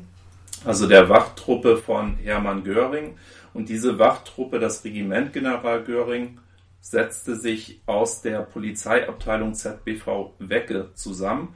also 0.66 0.88
der 0.88 1.10
Wachtruppe 1.10 1.78
von 1.78 2.18
Hermann 2.24 2.64
Göring. 2.64 3.18
Und 3.54 3.70
diese 3.70 4.00
Wachtruppe, 4.00 4.60
das 4.60 4.84
Regiment 4.84 5.34
General 5.34 5.84
Göring, 5.84 6.40
setzte 6.80 7.36
sich 7.36 7.82
aus 7.86 8.22
der 8.22 8.40
Polizeiabteilung 8.40 9.54
ZBV 9.54 10.34
Wecke 10.40 10.90
zusammen 10.96 11.56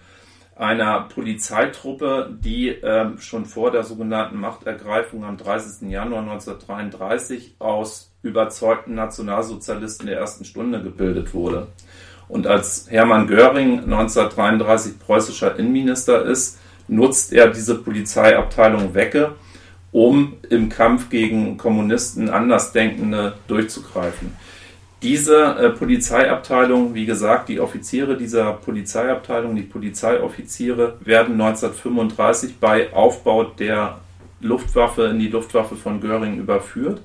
einer 0.60 1.02
Polizeitruppe, 1.02 2.36
die 2.40 2.70
ähm, 2.70 3.20
schon 3.20 3.46
vor 3.46 3.72
der 3.72 3.84
sogenannten 3.84 4.40
Machtergreifung 4.40 5.24
am 5.24 5.38
30. 5.38 5.90
Januar 5.90 6.22
1933 6.22 7.56
aus 7.60 8.12
überzeugten 8.24 8.96
Nationalsozialisten 8.96 10.08
der 10.08 10.18
ersten 10.18 10.46
Stunde 10.46 10.82
gebildet 10.82 11.34
wurde. 11.34 11.68
Und 12.28 12.48
als 12.48 12.88
Hermann 12.90 13.28
Göring 13.28 13.80
1933 13.80 15.00
preußischer 15.00 15.58
Innenminister 15.58 16.26
ist, 16.26 16.60
nutzt 16.88 17.34
er 17.34 17.50
diese 17.50 17.76
Polizeiabteilung 17.76 18.94
Wecke, 18.94 19.36
um 19.92 20.38
im 20.50 20.70
Kampf 20.70 21.10
gegen 21.10 21.58
Kommunisten 21.58 22.30
Andersdenkende 22.30 23.36
durchzugreifen. 23.48 24.34
Diese 25.04 25.56
äh, 25.58 25.70
Polizeiabteilung, 25.70 26.96
wie 26.96 27.06
gesagt, 27.06 27.50
die 27.50 27.60
Offiziere 27.60 28.18
dieser 28.18 28.54
Polizeiabteilung, 28.54 29.56
die 29.56 29.62
Polizeioffiziere, 29.62 30.98
werden 31.02 31.40
1935 31.40 32.58
bei 32.60 32.92
Aufbau 32.94 33.44
der 33.44 34.00
Luftwaffe 34.42 35.04
in 35.06 35.20
die 35.20 35.28
Luftwaffe 35.28 35.76
von 35.76 36.02
Göring 36.02 36.40
überführt 36.40 37.02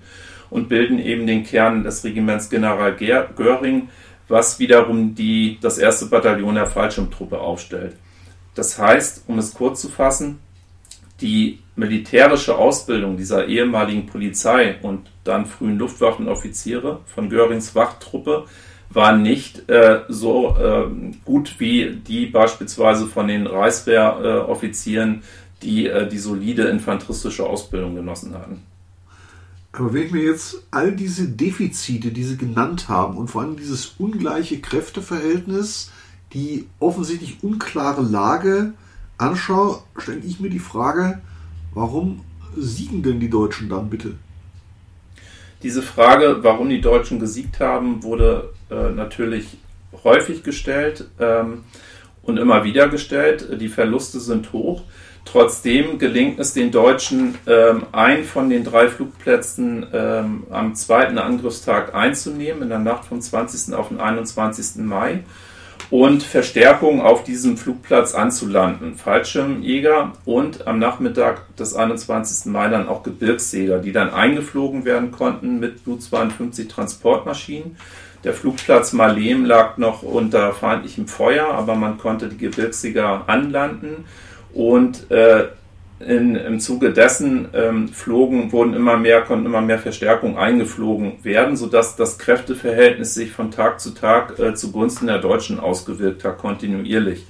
und 0.48 0.68
bilden 0.68 0.98
eben 0.98 1.26
den 1.26 1.44
Kern 1.44 1.82
des 1.82 2.02
Regiments 2.04 2.48
General 2.48 2.94
Göring, 2.94 3.88
was 4.28 4.58
wiederum 4.58 5.14
die, 5.14 5.58
das 5.60 5.76
erste 5.76 6.06
Bataillon 6.06 6.54
der 6.54 6.66
Fallschirmtruppe 6.66 7.38
aufstellt. 7.38 7.96
Das 8.54 8.78
heißt, 8.78 9.24
um 9.26 9.38
es 9.38 9.52
kurz 9.52 9.82
zu 9.82 9.88
fassen, 9.88 10.38
die 11.22 11.60
militärische 11.76 12.56
Ausbildung 12.56 13.16
dieser 13.16 13.46
ehemaligen 13.46 14.06
Polizei 14.06 14.76
und 14.82 15.08
dann 15.24 15.46
frühen 15.46 15.78
Luftwaffenoffiziere 15.78 17.00
von 17.06 17.30
Görings 17.30 17.74
Wachtruppe 17.74 18.44
war 18.90 19.16
nicht 19.16 19.70
äh, 19.70 20.02
so 20.08 20.56
äh, 20.58 20.84
gut 21.24 21.54
wie 21.58 21.96
die 21.96 22.26
beispielsweise 22.26 23.06
von 23.06 23.28
den 23.28 23.46
Reichswehroffizieren, 23.46 25.22
die 25.62 25.86
äh, 25.86 26.06
die 26.06 26.18
solide 26.18 26.64
infanteristische 26.64 27.46
Ausbildung 27.46 27.94
genossen 27.94 28.34
hatten. 28.34 28.62
Aber 29.72 29.94
wenn 29.94 30.06
ich 30.06 30.12
mir 30.12 30.24
jetzt 30.24 30.62
all 30.70 30.92
diese 30.92 31.28
Defizite, 31.28 32.10
die 32.10 32.24
Sie 32.24 32.36
genannt 32.36 32.90
haben 32.90 33.16
und 33.16 33.28
vor 33.28 33.40
allem 33.40 33.56
dieses 33.56 33.94
ungleiche 33.98 34.60
Kräfteverhältnis, 34.60 35.90
die 36.34 36.66
offensichtlich 36.78 37.42
unklare 37.42 38.02
Lage 38.02 38.74
anschaue, 39.18 39.82
stelle 39.98 40.20
ich 40.20 40.40
mir 40.40 40.50
die 40.50 40.58
Frage, 40.58 41.20
warum 41.74 42.20
siegen 42.56 43.02
denn 43.02 43.20
die 43.20 43.30
Deutschen 43.30 43.68
dann 43.68 43.88
bitte? 43.90 44.14
Diese 45.62 45.82
Frage, 45.82 46.38
warum 46.42 46.68
die 46.68 46.80
Deutschen 46.80 47.20
gesiegt 47.20 47.60
haben, 47.60 48.02
wurde 48.02 48.50
äh, 48.70 48.90
natürlich 48.90 49.58
häufig 50.02 50.42
gestellt 50.42 51.08
ähm, 51.20 51.64
und 52.22 52.36
immer 52.38 52.64
wieder 52.64 52.88
gestellt. 52.88 53.48
Die 53.60 53.68
Verluste 53.68 54.18
sind 54.18 54.52
hoch. 54.52 54.82
Trotzdem 55.24 55.98
gelingt 55.98 56.40
es 56.40 56.52
den 56.52 56.72
Deutschen, 56.72 57.36
ähm, 57.46 57.86
einen 57.92 58.24
von 58.24 58.50
den 58.50 58.64
drei 58.64 58.88
Flugplätzen 58.88 59.86
ähm, 59.92 60.44
am 60.50 60.74
zweiten 60.74 61.16
Angriffstag 61.16 61.94
einzunehmen, 61.94 62.62
in 62.62 62.68
der 62.68 62.80
Nacht 62.80 63.04
vom 63.04 63.20
20. 63.20 63.72
auf 63.74 63.88
den 63.88 64.00
21. 64.00 64.82
Mai 64.84 65.22
und 65.92 66.22
Verstärkung 66.22 67.02
auf 67.02 67.22
diesem 67.22 67.58
Flugplatz 67.58 68.14
anzulanden. 68.14 68.94
Fallschirmjäger 68.94 70.14
und 70.24 70.66
am 70.66 70.78
Nachmittag 70.78 71.54
des 71.56 71.74
21. 71.74 72.50
Mai 72.50 72.68
dann 72.68 72.88
auch 72.88 73.02
Gebirgsjäger, 73.02 73.78
die 73.78 73.92
dann 73.92 74.08
eingeflogen 74.08 74.86
werden 74.86 75.12
konnten 75.12 75.60
mit 75.60 75.86
U-52 75.86 76.70
Transportmaschinen. 76.70 77.76
Der 78.24 78.32
Flugplatz 78.32 78.94
Malem 78.94 79.44
lag 79.44 79.76
noch 79.76 80.02
unter 80.02 80.54
feindlichem 80.54 81.08
Feuer, 81.08 81.48
aber 81.48 81.74
man 81.74 81.98
konnte 81.98 82.30
die 82.30 82.38
Gebirgsjäger 82.38 83.24
anlanden 83.26 84.06
und 84.54 85.10
äh, 85.10 85.48
in, 86.02 86.36
im 86.36 86.60
Zuge 86.60 86.92
dessen 86.92 87.48
ähm, 87.54 87.88
flogen, 87.88 88.52
wurden 88.52 88.74
immer 88.74 88.96
mehr, 88.96 89.22
konnten 89.22 89.46
immer 89.46 89.60
mehr 89.60 89.78
Verstärkungen 89.78 90.36
eingeflogen 90.36 91.24
werden, 91.24 91.56
sodass 91.56 91.96
das 91.96 92.18
Kräfteverhältnis 92.18 93.14
sich 93.14 93.32
von 93.32 93.50
Tag 93.50 93.80
zu 93.80 93.90
Tag 93.90 94.38
äh, 94.38 94.54
zugunsten 94.54 95.06
der 95.06 95.18
Deutschen 95.18 95.60
ausgewirkt 95.60 96.24
hat, 96.24 96.38
kontinuierlich. 96.38 97.26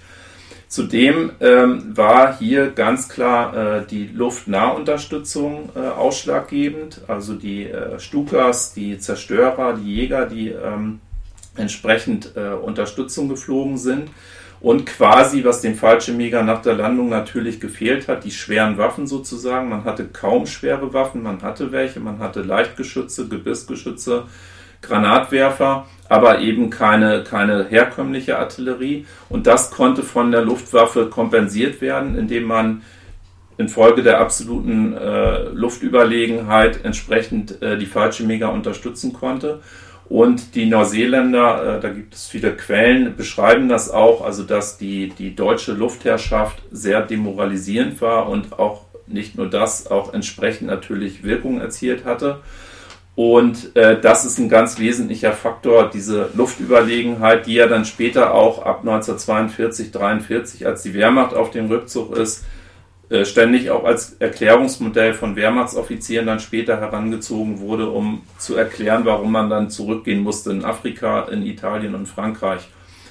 Zudem 0.72 1.32
ähm, 1.40 1.94
war 1.94 2.38
hier 2.38 2.70
ganz 2.70 3.10
klar 3.10 3.54
äh, 3.54 3.86
die 3.86 4.06
Luftnahunterstützung 4.06 5.68
äh, 5.76 5.80
ausschlaggebend, 5.80 7.02
also 7.08 7.34
die 7.34 7.64
äh, 7.64 8.00
Stukas, 8.00 8.72
die 8.72 8.98
Zerstörer, 8.98 9.74
die 9.74 9.94
Jäger, 9.96 10.24
die 10.24 10.48
ähm, 10.48 11.00
entsprechend 11.56 12.32
äh, 12.36 12.54
Unterstützung 12.54 13.28
geflogen 13.28 13.76
sind. 13.76 14.08
Und 14.62 14.86
quasi, 14.86 15.42
was 15.42 15.60
dem 15.60 15.74
Fallschirmjäger 15.74 16.44
nach 16.44 16.62
der 16.62 16.74
Landung 16.74 17.08
natürlich 17.08 17.58
gefehlt 17.58 18.06
hat, 18.06 18.22
die 18.22 18.30
schweren 18.30 18.78
Waffen 18.78 19.08
sozusagen. 19.08 19.68
Man 19.68 19.82
hatte 19.82 20.06
kaum 20.06 20.46
schwere 20.46 20.94
Waffen, 20.94 21.24
man 21.24 21.42
hatte 21.42 21.72
welche, 21.72 21.98
man 21.98 22.20
hatte 22.20 22.42
Leichtgeschütze, 22.42 23.26
Gebissgeschütze, 23.26 24.22
Granatwerfer, 24.80 25.86
aber 26.08 26.38
eben 26.38 26.70
keine, 26.70 27.24
keine 27.24 27.66
herkömmliche 27.70 28.38
Artillerie. 28.38 29.04
Und 29.28 29.48
das 29.48 29.72
konnte 29.72 30.04
von 30.04 30.30
der 30.30 30.42
Luftwaffe 30.42 31.06
kompensiert 31.06 31.80
werden, 31.80 32.16
indem 32.16 32.44
man 32.44 32.82
infolge 33.58 34.04
der 34.04 34.20
absoluten 34.20 34.96
äh, 34.96 35.48
Luftüberlegenheit 35.48 36.84
entsprechend 36.84 37.60
äh, 37.62 37.76
die 37.78 37.86
Fallschirmjäger 37.86 38.52
unterstützen 38.52 39.12
konnte. 39.12 39.60
Und 40.12 40.56
die 40.56 40.66
Neuseeländer, 40.66 41.78
äh, 41.78 41.80
da 41.80 41.88
gibt 41.88 42.12
es 42.12 42.26
viele 42.26 42.54
Quellen, 42.54 43.16
beschreiben 43.16 43.70
das 43.70 43.88
auch, 43.88 44.22
also 44.22 44.42
dass 44.42 44.76
die, 44.76 45.08
die 45.08 45.34
deutsche 45.34 45.72
Luftherrschaft 45.72 46.62
sehr 46.70 47.00
demoralisierend 47.00 47.98
war 48.02 48.28
und 48.28 48.58
auch 48.58 48.82
nicht 49.06 49.38
nur 49.38 49.48
das, 49.48 49.86
auch 49.90 50.12
entsprechend 50.12 50.66
natürlich 50.68 51.24
Wirkung 51.24 51.62
erzielt 51.62 52.04
hatte. 52.04 52.40
Und 53.14 53.74
äh, 53.74 53.98
das 53.98 54.26
ist 54.26 54.38
ein 54.38 54.50
ganz 54.50 54.78
wesentlicher 54.78 55.32
Faktor, 55.32 55.88
diese 55.88 56.28
Luftüberlegenheit, 56.34 57.46
die 57.46 57.54
ja 57.54 57.66
dann 57.66 57.86
später 57.86 58.34
auch 58.34 58.58
ab 58.66 58.80
1942, 58.80 59.92
43, 59.92 60.66
als 60.66 60.82
die 60.82 60.92
Wehrmacht 60.92 61.32
auf 61.32 61.52
dem 61.52 61.68
Rückzug 61.68 62.14
ist, 62.18 62.44
äh, 63.12 63.26
ständig 63.26 63.70
auch 63.70 63.84
als 63.84 64.14
Erklärungsmodell 64.20 65.12
von 65.12 65.36
Wehrmachtsoffizieren 65.36 66.26
dann 66.26 66.40
später 66.40 66.80
herangezogen 66.80 67.60
wurde, 67.60 67.90
um 67.90 68.22
zu 68.38 68.56
erklären, 68.56 69.04
warum 69.04 69.32
man 69.32 69.50
dann 69.50 69.68
zurückgehen 69.68 70.20
musste 70.20 70.50
in 70.50 70.64
Afrika, 70.64 71.24
in 71.24 71.44
Italien 71.44 71.94
und 71.94 72.08
Frankreich. 72.08 72.62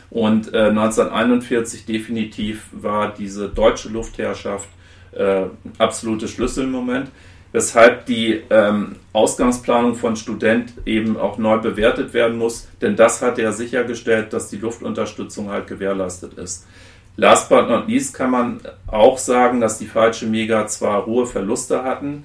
Und 0.09 0.53
äh, 0.53 0.69
1941 0.69 1.85
definitiv 1.85 2.65
war 2.71 3.13
diese 3.13 3.47
deutsche 3.49 3.89
Luftherrschaft 3.89 4.67
äh, 5.13 5.43
absolutes 5.77 6.31
Schlüsselmoment 6.31 7.09
weshalb 7.51 8.05
die 8.05 8.41
ähm, 8.49 8.95
Ausgangsplanung 9.13 9.95
von 9.95 10.15
Student 10.15 10.73
eben 10.85 11.17
auch 11.17 11.37
neu 11.37 11.57
bewertet 11.57 12.13
werden 12.13 12.37
muss, 12.37 12.67
denn 12.81 12.95
das 12.95 13.21
hat 13.21 13.37
ja 13.37 13.51
sichergestellt, 13.51 14.33
dass 14.33 14.49
die 14.49 14.57
Luftunterstützung 14.57 15.49
halt 15.49 15.67
gewährleistet 15.67 16.33
ist. 16.35 16.65
Last 17.15 17.49
but 17.49 17.69
not 17.69 17.87
least 17.87 18.13
kann 18.13 18.31
man 18.31 18.61
auch 18.87 19.17
sagen, 19.17 19.61
dass 19.61 19.77
die 19.77 19.85
falsche 19.85 20.25
Mega 20.25 20.67
zwar 20.67 21.05
hohe 21.05 21.25
Verluste 21.25 21.83
hatten, 21.83 22.23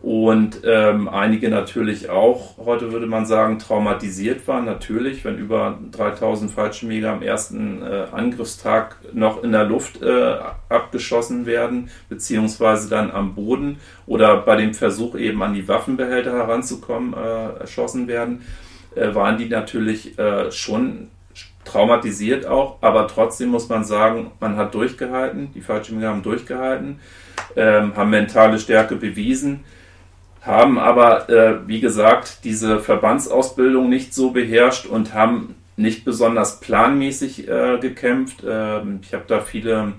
und 0.00 0.60
ähm, 0.64 1.08
einige 1.08 1.48
natürlich 1.48 2.08
auch, 2.08 2.56
heute 2.58 2.92
würde 2.92 3.06
man 3.06 3.26
sagen, 3.26 3.58
traumatisiert 3.58 4.46
waren. 4.46 4.64
Natürlich, 4.64 5.24
wenn 5.24 5.38
über 5.38 5.76
3000 5.90 6.52
Fallschirmjäger 6.52 7.10
am 7.10 7.22
ersten 7.22 7.82
äh, 7.82 8.06
Angriffstag 8.12 8.96
noch 9.12 9.42
in 9.42 9.50
der 9.50 9.64
Luft 9.64 10.00
äh, 10.00 10.36
abgeschossen 10.68 11.46
werden, 11.46 11.90
beziehungsweise 12.08 12.88
dann 12.88 13.10
am 13.10 13.34
Boden 13.34 13.78
oder 14.06 14.36
bei 14.36 14.54
dem 14.54 14.72
Versuch 14.72 15.16
eben 15.16 15.42
an 15.42 15.54
die 15.54 15.66
Waffenbehälter 15.66 16.32
heranzukommen, 16.32 17.14
äh, 17.14 17.60
erschossen 17.60 18.06
werden, 18.06 18.42
äh, 18.94 19.14
waren 19.16 19.36
die 19.36 19.48
natürlich 19.48 20.16
äh, 20.16 20.52
schon 20.52 21.08
traumatisiert 21.68 22.46
auch, 22.46 22.78
aber 22.80 23.06
trotzdem 23.08 23.50
muss 23.50 23.68
man 23.68 23.84
sagen, 23.84 24.30
man 24.40 24.56
hat 24.56 24.74
durchgehalten, 24.74 25.50
die 25.54 25.60
Fallschirmjäger 25.60 26.10
haben 26.10 26.22
durchgehalten, 26.22 27.00
ähm, 27.56 27.96
haben 27.96 28.10
mentale 28.10 28.58
Stärke 28.58 28.96
bewiesen 28.96 29.64
haben 30.48 30.78
aber, 30.78 31.28
äh, 31.28 31.68
wie 31.68 31.80
gesagt, 31.80 32.44
diese 32.44 32.80
Verbandsausbildung 32.80 33.88
nicht 33.88 34.14
so 34.14 34.30
beherrscht 34.30 34.86
und 34.86 35.12
haben 35.12 35.56
nicht 35.76 36.04
besonders 36.04 36.60
planmäßig 36.60 37.48
äh, 37.48 37.78
gekämpft. 37.80 38.44
Ähm, 38.48 39.00
ich 39.02 39.12
habe 39.14 39.24
da 39.26 39.40
viele 39.40 39.92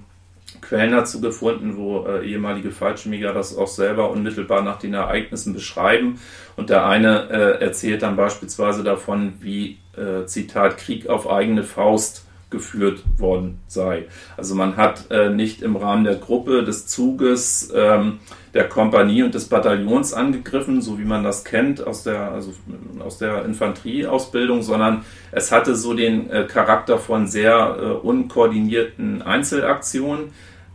Quellen 0.62 0.92
dazu 0.92 1.22
gefunden, 1.22 1.78
wo 1.78 2.06
äh, 2.06 2.28
ehemalige 2.28 2.72
Fallschirmjäger 2.72 3.34
das 3.34 3.56
auch 3.56 3.68
selber 3.68 4.10
unmittelbar 4.10 4.64
nach 4.64 4.80
den 4.80 4.94
Ereignissen 4.96 5.54
beschreiben. 5.54 6.20
Und 6.58 6.70
der 6.70 6.86
eine 6.86 7.30
äh, 7.30 7.64
erzählt 7.64 8.02
dann 8.02 8.16
beispielsweise 8.16 8.84
davon, 8.84 9.34
wie, 9.42 9.78
äh, 9.98 10.26
Zitat, 10.26 10.78
Krieg 10.78 11.08
auf 11.08 11.30
eigene 11.30 11.64
Faust 11.64 12.26
geführt 12.50 13.04
worden 13.18 13.60
sei. 13.68 14.08
Also 14.36 14.56
man 14.56 14.76
hat 14.76 15.12
äh, 15.12 15.30
nicht 15.30 15.62
im 15.62 15.76
Rahmen 15.76 16.04
der 16.04 16.16
Gruppe, 16.16 16.64
des 16.64 16.88
Zuges, 16.88 17.72
ähm, 17.76 18.20
der 18.54 18.68
Kompanie 18.68 19.22
und 19.22 19.36
des 19.36 19.46
Bataillons 19.46 20.14
angegriffen, 20.14 20.82
so 20.82 20.98
wie 20.98 21.06
man 21.06 21.24
das 21.24 21.44
kennt 21.44 21.86
aus 21.86 22.04
der, 22.04 22.32
also 22.32 22.54
aus 23.00 23.20
der 23.20 23.46
Infanterieausbildung, 23.46 24.64
sondern 24.64 25.06
es 25.32 25.52
hatte 25.52 25.76
so 25.76 25.94
den 25.94 26.30
äh, 26.32 26.46
Charakter 26.46 26.98
von 26.98 27.28
sehr 27.28 27.78
äh, 27.80 27.86
unkoordinierten 27.86 29.22
Einzelaktionen 29.22 30.32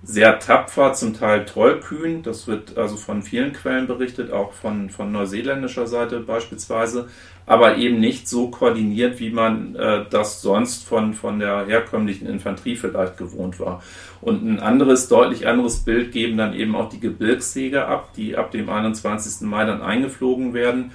sehr 0.07 0.39
tapfer, 0.39 0.93
zum 0.93 1.15
Teil 1.15 1.47
tollkühn. 1.47 2.23
Das 2.23 2.47
wird 2.47 2.77
also 2.77 2.97
von 2.97 3.23
vielen 3.23 3.53
Quellen 3.53 3.87
berichtet, 3.87 4.31
auch 4.31 4.53
von, 4.53 4.91
von 4.91 5.11
neuseeländischer 5.11 5.87
Seite 5.87 6.21
beispielsweise, 6.21 7.09
aber 7.47 7.77
eben 7.77 8.01
nicht 8.01 8.29
so 8.29 8.49
koordiniert, 8.49 9.21
wie 9.21 9.31
man 9.31 9.77
äh, 9.77 10.05
das 10.11 10.41
sonst 10.41 10.87
von, 10.87 11.15
von 11.15 11.39
der 11.39 11.67
herkömmlichen 11.67 12.27
Infanterie 12.27 12.77
vielleicht 12.77 13.17
gewohnt 13.17 13.61
war. 13.61 13.83
Und 14.21 14.45
ein 14.45 14.61
anderes, 14.61 15.09
deutlich 15.09 15.47
anderes 15.47 15.81
Bild 15.81 16.13
geben 16.13 16.39
dann 16.39 16.55
eben 16.55 16.75
auch 16.75 16.89
die 16.89 17.01
Gebirgsjäger 17.01 17.89
ab, 17.89 18.11
die 18.17 18.37
ab 18.37 18.51
dem 18.51 18.69
21. 18.69 19.47
Mai 19.47 19.65
dann 19.65 19.83
eingeflogen 19.83 20.55
werden 20.55 20.93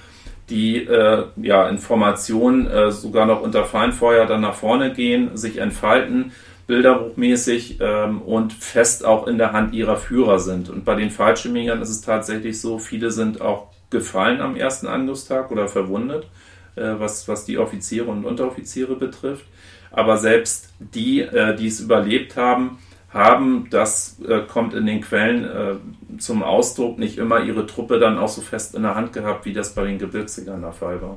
die 0.48 0.84
äh, 0.84 1.26
ja 1.36 1.68
in 1.68 1.78
Formation 1.78 2.66
äh, 2.66 2.90
sogar 2.90 3.24
noch 3.24 3.40
unter 3.40 3.64
Feindfeuer 3.64 4.26
dann 4.26 4.40
nach 4.40 4.54
vorne 4.54 4.92
gehen, 4.92 5.36
sich 5.36 5.58
entfalten 5.58 6.32
bilderbuchmäßig 6.70 7.78
ähm, 7.80 8.22
und 8.22 8.52
fest 8.52 9.04
auch 9.04 9.26
in 9.26 9.38
der 9.38 9.52
Hand 9.52 9.74
ihrer 9.74 9.96
Führer 9.96 10.38
sind. 10.38 10.70
Und 10.70 10.84
bei 10.84 10.94
den 10.94 11.10
Fallschirmjägern 11.10 11.82
ist 11.82 11.90
es 11.90 12.00
tatsächlich 12.00 12.60
so, 12.60 12.78
viele 12.78 13.10
sind 13.10 13.40
auch 13.40 13.66
gefallen 13.90 14.40
am 14.40 14.54
ersten 14.54 14.86
Angriffstag 14.86 15.50
oder 15.50 15.66
verwundet, 15.66 16.28
äh, 16.76 16.94
was, 16.98 17.28
was 17.28 17.44
die 17.44 17.58
Offiziere 17.58 18.06
und 18.06 18.24
Unteroffiziere 18.24 18.96
betrifft. 18.96 19.46
Aber 19.90 20.18
selbst 20.18 20.72
die, 20.78 21.20
äh, 21.20 21.56
die 21.56 21.66
es 21.66 21.80
überlebt 21.80 22.36
haben, 22.36 22.78
haben, 23.12 23.66
das 23.70 24.18
äh, 24.26 24.42
kommt 24.42 24.72
in 24.74 24.86
den 24.86 25.00
Quellen 25.00 25.44
äh, 25.44 26.18
zum 26.18 26.42
Ausdruck, 26.42 26.98
nicht 26.98 27.18
immer 27.18 27.40
ihre 27.40 27.66
Truppe 27.66 27.98
dann 27.98 28.18
auch 28.18 28.28
so 28.28 28.40
fest 28.40 28.74
in 28.74 28.82
der 28.82 28.94
Hand 28.94 29.12
gehabt, 29.12 29.44
wie 29.46 29.52
das 29.52 29.74
bei 29.74 29.84
den 29.84 29.98
Gebirgsigern 29.98 30.60
der 30.60 30.72
Fall 30.72 31.02
war. 31.02 31.16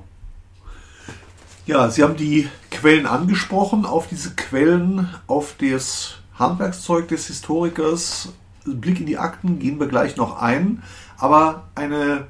Ja, 1.65 1.89
Sie 1.89 2.03
haben 2.03 2.17
die 2.17 2.49
Quellen 2.71 3.05
angesprochen. 3.05 3.85
Auf 3.85 4.07
diese 4.07 4.35
Quellen, 4.35 5.07
auf 5.27 5.55
das 5.59 6.15
Handwerkszeug 6.37 7.07
des 7.07 7.27
Historikers, 7.27 8.33
Blick 8.65 8.99
in 8.99 9.05
die 9.05 9.17
Akten 9.17 9.59
gehen 9.59 9.79
wir 9.79 9.87
gleich 9.87 10.17
noch 10.17 10.41
ein. 10.41 10.83
Aber 11.17 11.69
eine 11.75 12.27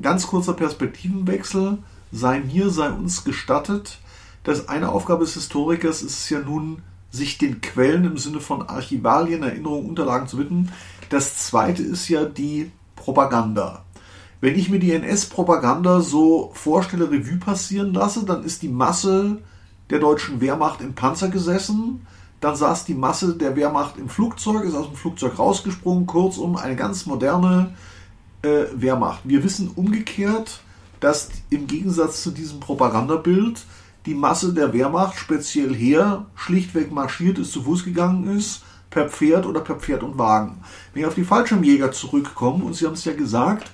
ganz 0.00 0.26
kurzer 0.26 0.54
Perspektivenwechsel 0.54 1.78
sei 2.14 2.40
mir, 2.40 2.70
sei 2.70 2.90
uns 2.90 3.24
gestattet. 3.24 3.98
dass 4.44 4.68
eine 4.68 4.90
Aufgabe 4.90 5.24
des 5.24 5.34
Historikers 5.34 6.02
ist 6.02 6.18
es 6.18 6.28
ja 6.28 6.38
nun, 6.38 6.82
sich 7.10 7.38
den 7.38 7.62
Quellen 7.62 8.04
im 8.04 8.18
Sinne 8.18 8.40
von 8.40 8.68
Archivalien, 8.68 9.42
Erinnerungen, 9.42 9.88
Unterlagen 9.88 10.28
zu 10.28 10.38
widmen. 10.38 10.70
Das 11.08 11.38
zweite 11.38 11.82
ist 11.82 12.08
ja 12.08 12.26
die 12.26 12.70
Propaganda. 12.94 13.84
Wenn 14.42 14.58
ich 14.58 14.68
mir 14.68 14.80
die 14.80 14.92
NS-Propaganda 14.92 16.00
so 16.00 16.50
vorstelle, 16.52 17.10
Revue 17.10 17.38
passieren 17.38 17.94
lasse, 17.94 18.26
dann 18.26 18.44
ist 18.44 18.60
die 18.60 18.68
Masse 18.68 19.38
der 19.88 19.98
deutschen 19.98 20.42
Wehrmacht 20.42 20.82
im 20.82 20.94
Panzer 20.94 21.28
gesessen, 21.28 22.06
dann 22.40 22.54
saß 22.54 22.84
die 22.84 22.94
Masse 22.94 23.36
der 23.36 23.56
Wehrmacht 23.56 23.96
im 23.96 24.10
Flugzeug, 24.10 24.64
ist 24.64 24.74
aus 24.74 24.88
dem 24.88 24.96
Flugzeug 24.96 25.38
rausgesprungen, 25.38 26.06
kurzum 26.06 26.56
eine 26.56 26.76
ganz 26.76 27.06
moderne 27.06 27.74
äh, 28.42 28.64
Wehrmacht. 28.74 29.20
Wir 29.24 29.42
wissen 29.42 29.70
umgekehrt, 29.74 30.60
dass 31.04 31.28
im 31.50 31.66
Gegensatz 31.66 32.22
zu 32.22 32.30
diesem 32.30 32.60
Propagandabild 32.60 33.62
die 34.06 34.14
Masse 34.14 34.54
der 34.54 34.72
Wehrmacht, 34.72 35.18
speziell 35.18 35.74
her, 35.74 36.24
schlichtweg 36.34 36.92
marschiert 36.92 37.38
ist, 37.38 37.52
zu 37.52 37.62
Fuß 37.62 37.84
gegangen 37.84 38.34
ist, 38.34 38.62
per 38.88 39.10
Pferd 39.10 39.44
oder 39.44 39.60
per 39.60 39.76
Pferd 39.76 40.02
und 40.02 40.16
Wagen. 40.16 40.62
Wenn 40.92 41.02
wir 41.02 41.08
auf 41.08 41.14
die 41.14 41.24
Fallschirmjäger 41.24 41.92
zurückkommen, 41.92 42.62
und 42.62 42.74
Sie 42.74 42.86
haben 42.86 42.94
es 42.94 43.04
ja 43.04 43.12
gesagt, 43.12 43.70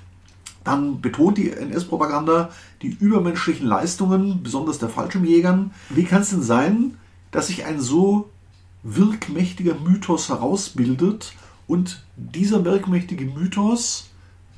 dann 0.65 1.01
betont 1.01 1.39
die 1.39 1.51
NS-Propaganda 1.51 2.51
die 2.83 2.97
übermenschlichen 2.99 3.67
Leistungen, 3.67 4.43
besonders 4.43 4.79
der 4.79 4.89
Fallschirmjägern. 4.89 5.71
Wie 5.89 6.05
kann 6.05 6.23
es 6.23 6.31
denn 6.31 6.43
sein, 6.43 6.97
dass 7.31 7.47
sich 7.47 7.65
ein 7.65 7.81
so 7.81 8.29
wirkmächtiger 8.83 9.77
Mythos 9.77 10.29
herausbildet 10.29 11.33
und 11.69 12.05
dieser 12.17 12.65
wirkmächtige 12.65 13.27
Mythos, 13.27 14.10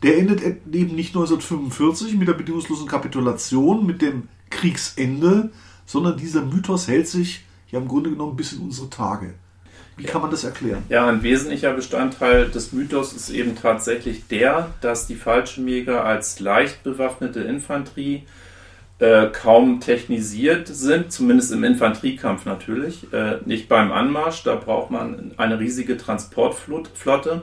der 0.03 0.19
endet 0.19 0.43
eben 0.43 0.95
nicht 0.95 1.11
1945 1.11 2.17
mit 2.17 2.29
der 2.29 2.35
bedingungslosen 2.35 2.87
Kapitulation, 2.87 3.87
mit 3.87 4.03
dem 4.03 4.29
Kriegsende, 4.51 5.51
sondern 5.87 6.17
dieser 6.17 6.43
Mythos 6.43 6.89
hält 6.89 7.09
sich 7.09 7.45
ja 7.71 7.79
im 7.79 7.89
Grunde 7.89 8.11
genommen 8.11 8.37
bis 8.37 8.53
in 8.53 8.61
unsere 8.61 8.91
Tage. 8.91 9.35
Wie 9.97 10.05
kann 10.05 10.23
man 10.23 10.31
das 10.31 10.45
erklären? 10.45 10.83
Ja, 10.89 11.07
ein 11.07 11.23
wesentlicher 11.23 11.73
Bestandteil 11.73 12.49
des 12.49 12.73
Mythos 12.73 13.13
ist 13.13 13.31
eben 13.31 13.55
tatsächlich 13.57 14.27
der, 14.27 14.71
dass 14.81 15.07
die 15.07 15.15
Fallschirmjäger 15.15 16.05
als 16.05 16.41
leicht 16.41 16.83
bewaffnete 16.83 17.41
Infanterie 17.41 18.25
äh, 18.99 19.27
kaum 19.33 19.81
technisiert 19.81 20.69
sind, 20.69 21.13
zumindest 21.13 21.53
im 21.53 21.65
Infanteriekampf 21.65 22.47
natürlich. 22.47 23.13
Äh, 23.13 23.39
nicht 23.45 23.69
beim 23.69 23.93
Anmarsch, 23.93 24.45
da 24.45 24.55
braucht 24.55 24.91
man 24.91 25.33
eine 25.37 25.59
riesige 25.59 25.97
Transportflotte. 25.97 27.43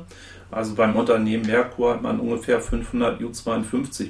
Also 0.51 0.75
beim 0.75 0.95
Unternehmen 0.95 1.45
Merkur 1.45 1.93
hat 1.93 2.01
man 2.01 2.19
ungefähr 2.19 2.59
500 2.59 3.21
U-52 3.21 4.09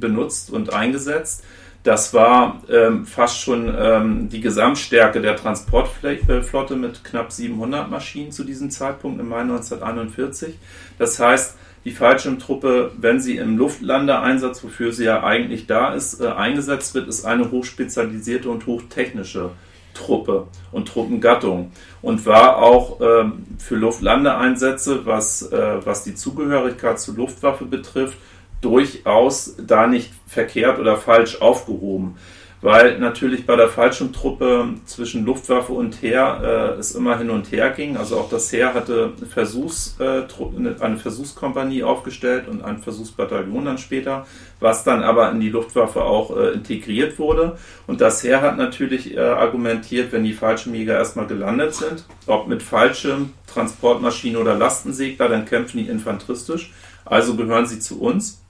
benutzt 0.00 0.50
und 0.50 0.72
eingesetzt. 0.72 1.44
Das 1.84 2.12
war 2.12 2.60
ähm, 2.68 3.06
fast 3.06 3.40
schon 3.40 3.72
ähm, 3.78 4.28
die 4.28 4.40
Gesamtstärke 4.40 5.20
der 5.20 5.36
Transportflotte 5.36 6.76
mit 6.76 7.04
knapp 7.04 7.32
700 7.32 7.88
Maschinen 7.88 8.32
zu 8.32 8.44
diesem 8.44 8.70
Zeitpunkt 8.70 9.20
im 9.20 9.28
Mai 9.28 9.40
1941. 9.40 10.58
Das 10.98 11.18
heißt, 11.20 11.56
die 11.84 11.92
Fallschirmtruppe, 11.92 12.92
wenn 12.98 13.20
sie 13.20 13.36
im 13.36 13.56
Luftlandeeinsatz, 13.56 14.62
wofür 14.64 14.92
sie 14.92 15.04
ja 15.04 15.22
eigentlich 15.22 15.66
da 15.66 15.94
ist, 15.94 16.20
äh, 16.20 16.26
eingesetzt 16.26 16.94
wird, 16.94 17.08
ist 17.08 17.24
eine 17.24 17.50
hochspezialisierte 17.50 18.50
und 18.50 18.66
hochtechnische 18.66 19.52
Truppe 19.98 20.46
und 20.72 20.88
Truppengattung 20.88 21.72
und 22.00 22.24
war 22.24 22.58
auch 22.58 23.00
ähm, 23.00 23.44
für 23.58 23.76
Luftlandeeinsätze, 23.76 25.04
was, 25.04 25.42
äh, 25.50 25.84
was 25.84 26.04
die 26.04 26.14
Zugehörigkeit 26.14 27.00
zur 27.00 27.16
Luftwaffe 27.16 27.64
betrifft, 27.64 28.16
durchaus 28.60 29.56
da 29.58 29.86
nicht 29.86 30.12
verkehrt 30.26 30.78
oder 30.78 30.96
falsch 30.96 31.40
aufgehoben 31.40 32.16
weil 32.60 32.98
natürlich 32.98 33.46
bei 33.46 33.54
der 33.54 33.68
Fallschirmtruppe 33.68 34.68
zwischen 34.84 35.24
Luftwaffe 35.24 35.72
und 35.72 36.02
Heer 36.02 36.74
äh, 36.76 36.78
es 36.78 36.92
immer 36.92 37.16
hin 37.18 37.30
und 37.30 37.52
her 37.52 37.70
ging. 37.70 37.96
Also 37.96 38.18
auch 38.18 38.28
das 38.28 38.52
Heer 38.52 38.74
hatte 38.74 39.12
Versuchs, 39.28 39.96
äh, 40.00 40.22
eine 40.80 40.96
Versuchskompanie 40.96 41.84
aufgestellt 41.84 42.48
und 42.48 42.64
ein 42.64 42.78
Versuchsbataillon 42.78 43.64
dann 43.64 43.78
später, 43.78 44.26
was 44.58 44.82
dann 44.82 45.02
aber 45.02 45.30
in 45.30 45.40
die 45.40 45.50
Luftwaffe 45.50 46.02
auch 46.02 46.36
äh, 46.36 46.50
integriert 46.50 47.18
wurde. 47.18 47.56
Und 47.86 48.00
das 48.00 48.24
Heer 48.24 48.42
hat 48.42 48.56
natürlich 48.56 49.16
äh, 49.16 49.20
argumentiert, 49.20 50.10
wenn 50.12 50.24
die 50.24 50.32
Fallschirmjäger 50.32 50.94
erstmal 50.94 51.26
gelandet 51.26 51.74
sind, 51.74 52.04
ob 52.26 52.48
mit 52.48 52.62
Fallschirm, 52.62 53.34
Transportmaschine 53.46 54.38
oder 54.38 54.56
Lastensegler, 54.56 55.28
dann 55.28 55.44
kämpfen 55.44 55.78
die 55.78 55.88
infanteristisch. 55.88 56.72
Also 57.04 57.36
gehören 57.36 57.66
sie 57.66 57.78
zu 57.78 58.00
uns. 58.00 58.42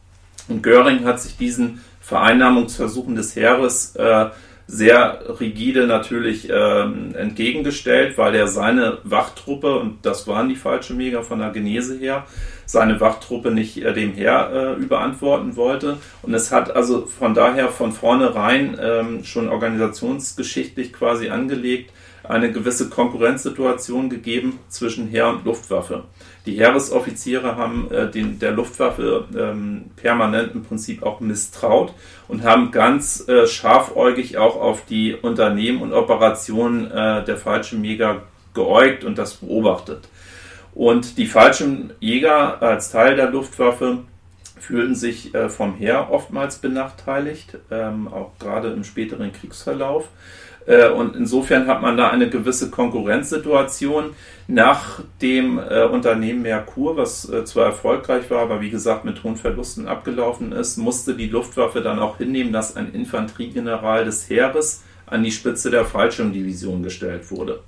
Und 0.48 0.62
Göring 0.62 1.04
hat 1.04 1.20
sich 1.20 1.36
diesen 1.36 1.82
Vereinnahmungsversuchen 2.08 3.16
des 3.16 3.36
Heeres 3.36 3.94
äh, 3.96 4.30
sehr 4.66 5.40
rigide 5.40 5.86
natürlich 5.86 6.48
ähm, 6.50 7.14
entgegengestellt, 7.14 8.16
weil 8.16 8.34
er 8.34 8.48
seine 8.48 8.98
Wachtruppe, 9.04 9.78
und 9.78 10.04
das 10.06 10.26
waren 10.26 10.48
die 10.48 10.56
Fallschirmjäger 10.56 11.22
von 11.22 11.38
der 11.38 11.50
Genese 11.50 11.98
her, 11.98 12.26
seine 12.64 12.98
Wachtruppe 13.00 13.50
nicht 13.50 13.76
äh, 13.78 13.92
dem 13.92 14.12
Heer 14.12 14.76
äh, 14.78 14.82
überantworten 14.82 15.56
wollte. 15.56 15.98
Und 16.22 16.32
es 16.32 16.50
hat 16.50 16.74
also 16.74 17.04
von 17.06 17.34
daher 17.34 17.68
von 17.68 17.92
vornherein 17.92 18.78
ähm, 18.80 19.24
schon 19.24 19.50
organisationsgeschichtlich 19.50 20.94
quasi 20.94 21.28
angelegt, 21.28 21.90
eine 22.24 22.52
gewisse 22.52 22.88
Konkurrenzsituation 22.88 24.10
gegeben 24.10 24.58
zwischen 24.68 25.08
Heer 25.08 25.28
und 25.28 25.44
Luftwaffe. 25.44 26.04
Die 26.46 26.58
Heeresoffiziere 26.58 27.56
haben 27.56 27.90
äh, 27.90 28.10
den, 28.10 28.38
der 28.38 28.52
Luftwaffe 28.52 29.26
ähm, 29.36 29.90
permanent 29.96 30.54
im 30.54 30.64
Prinzip 30.64 31.02
auch 31.02 31.20
misstraut 31.20 31.92
und 32.26 32.42
haben 32.42 32.70
ganz 32.70 33.26
äh, 33.28 33.46
scharfäugig 33.46 34.38
auch 34.38 34.56
auf 34.56 34.84
die 34.84 35.14
Unternehmen 35.14 35.82
und 35.82 35.92
Operationen 35.92 36.90
äh, 36.90 37.24
der 37.24 37.36
Fallschirmjäger 37.36 38.22
geäugt 38.54 39.04
und 39.04 39.18
das 39.18 39.34
beobachtet. 39.34 40.08
Und 40.74 41.18
die 41.18 41.26
Fallschirmjäger 41.26 42.62
als 42.62 42.90
Teil 42.90 43.16
der 43.16 43.30
Luftwaffe 43.30 43.98
fühlten 44.60 44.94
sich 44.94 45.34
äh, 45.34 45.48
vom 45.48 45.74
Heer 45.76 46.08
oftmals 46.10 46.58
benachteiligt, 46.58 47.58
ähm, 47.70 48.08
auch 48.08 48.32
gerade 48.38 48.68
im 48.68 48.84
späteren 48.84 49.32
Kriegsverlauf. 49.32 50.08
Äh, 50.68 50.90
und 50.90 51.16
insofern 51.16 51.66
hat 51.66 51.80
man 51.80 51.96
da 51.96 52.10
eine 52.10 52.28
gewisse 52.28 52.70
Konkurrenzsituation. 52.70 54.10
Nach 54.46 55.00
dem 55.20 55.58
äh, 55.58 55.84
Unternehmen 55.84 56.42
Merkur, 56.42 56.96
was 56.96 57.28
äh, 57.28 57.44
zwar 57.44 57.66
erfolgreich 57.66 58.30
war, 58.30 58.42
aber 58.42 58.60
wie 58.60 58.70
gesagt 58.70 59.04
mit 59.04 59.22
hohen 59.24 59.36
Verlusten 59.36 59.88
abgelaufen 59.88 60.52
ist, 60.52 60.76
musste 60.76 61.14
die 61.14 61.28
Luftwaffe 61.28 61.80
dann 61.80 61.98
auch 61.98 62.18
hinnehmen, 62.18 62.52
dass 62.52 62.76
ein 62.76 62.92
Infanteriegeneral 62.92 64.04
des 64.04 64.28
Heeres 64.28 64.84
an 65.06 65.24
die 65.24 65.32
Spitze 65.32 65.70
der 65.70 65.86
Fallschirmdivision 65.86 66.82
gestellt 66.82 67.30
wurde. 67.30 67.60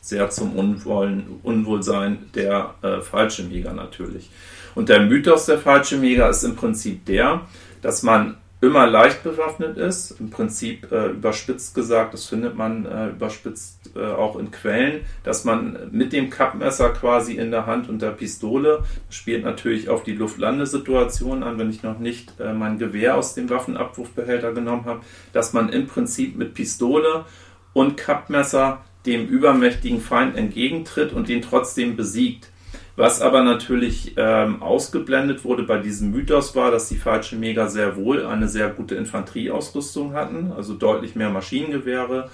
Sehr 0.00 0.30
zum 0.30 0.56
Unwohlen, 0.56 1.40
Unwohlsein 1.42 2.30
der 2.34 2.74
äh, 2.82 3.00
Fallschirmjäger 3.00 3.72
natürlich. 3.72 4.30
Und 4.74 4.88
der 4.88 5.00
Mythos 5.00 5.46
der 5.46 5.58
Fallschirmjäger 5.58 6.28
ist 6.30 6.42
im 6.44 6.56
Prinzip 6.56 7.04
der, 7.04 7.42
dass 7.82 8.02
man 8.02 8.36
immer 8.60 8.86
leicht 8.86 9.22
bewaffnet 9.22 9.76
ist. 9.76 10.18
Im 10.18 10.30
Prinzip 10.30 10.90
äh, 10.90 11.08
überspitzt 11.08 11.74
gesagt, 11.74 12.14
das 12.14 12.26
findet 12.26 12.56
man 12.56 12.86
äh, 12.86 13.08
überspitzt 13.08 13.90
äh, 13.94 14.00
auch 14.00 14.36
in 14.36 14.50
Quellen, 14.50 15.02
dass 15.24 15.44
man 15.44 15.90
mit 15.90 16.12
dem 16.12 16.30
Kappmesser 16.30 16.90
quasi 16.90 17.34
in 17.34 17.50
der 17.50 17.66
Hand 17.66 17.88
und 17.88 18.00
der 18.00 18.10
Pistole, 18.10 18.84
spielt 19.10 19.44
natürlich 19.44 19.88
auf 19.88 20.04
die 20.04 20.14
Luftlandesituation 20.14 21.42
an, 21.42 21.58
wenn 21.58 21.70
ich 21.70 21.82
noch 21.82 21.98
nicht 21.98 22.40
äh, 22.40 22.54
mein 22.54 22.78
Gewehr 22.78 23.16
aus 23.16 23.34
dem 23.34 23.50
Waffenabwurfbehälter 23.50 24.52
genommen 24.52 24.86
habe, 24.86 25.00
dass 25.32 25.52
man 25.52 25.68
im 25.68 25.86
Prinzip 25.86 26.36
mit 26.36 26.54
Pistole 26.54 27.26
und 27.74 27.96
Kappmesser 27.96 28.84
dem 29.04 29.28
übermächtigen 29.28 30.00
Feind 30.00 30.36
entgegentritt 30.36 31.12
und 31.12 31.28
den 31.28 31.42
trotzdem 31.42 31.94
besiegt. 31.94 32.50
Was 32.96 33.20
aber 33.20 33.42
natürlich 33.42 34.14
ähm, 34.16 34.62
ausgeblendet 34.62 35.44
wurde 35.44 35.64
bei 35.64 35.76
diesem 35.76 36.12
Mythos 36.12 36.56
war, 36.56 36.70
dass 36.70 36.88
die 36.88 36.96
Fallschirmjäger 36.96 37.68
sehr 37.68 37.96
wohl 37.96 38.24
eine 38.24 38.48
sehr 38.48 38.70
gute 38.70 38.94
Infanterieausrüstung 38.94 40.14
hatten, 40.14 40.52
also 40.56 40.72
deutlich 40.72 41.14
mehr 41.14 41.28
Maschinengewehre, 41.28 42.30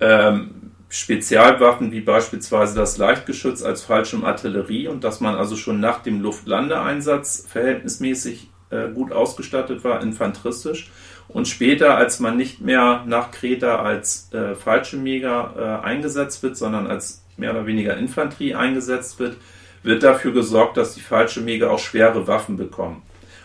ähm, 0.00 0.72
Spezialwaffen 0.88 1.92
wie 1.92 2.00
beispielsweise 2.00 2.74
das 2.74 2.96
Leichtgeschütz 2.96 3.62
als 3.62 3.82
Fallschirmartillerie 3.82 4.88
und 4.88 5.04
dass 5.04 5.20
man 5.20 5.34
also 5.34 5.54
schon 5.54 5.80
nach 5.80 6.02
dem 6.02 6.22
Luftlandeeinsatz 6.22 7.46
verhältnismäßig 7.46 8.48
äh, 8.70 8.88
gut 8.88 9.12
ausgestattet 9.12 9.84
war, 9.84 10.02
infanteristisch. 10.02 10.90
Und 11.28 11.46
später, 11.46 11.96
als 11.96 12.18
man 12.20 12.36
nicht 12.36 12.60
mehr 12.60 13.04
nach 13.06 13.30
Kreta 13.30 13.82
als 13.82 14.32
äh, 14.32 14.56
Fallschirmjäger 14.56 15.80
äh, 15.82 15.86
eingesetzt 15.86 16.42
wird, 16.42 16.56
sondern 16.56 16.86
als 16.88 17.22
mehr 17.36 17.52
oder 17.52 17.66
weniger 17.66 17.96
Infanterie 17.96 18.54
eingesetzt 18.54 19.20
wird, 19.20 19.36
wird 19.82 20.02
dafür 20.02 20.32
gesorgt, 20.32 20.76
dass 20.76 20.94
die 20.94 21.00
Fallschirmjäger 21.00 21.70
auch 21.70 21.78
schwere 21.78 22.26
Waffen 22.26 22.56
bekommen 22.56 23.02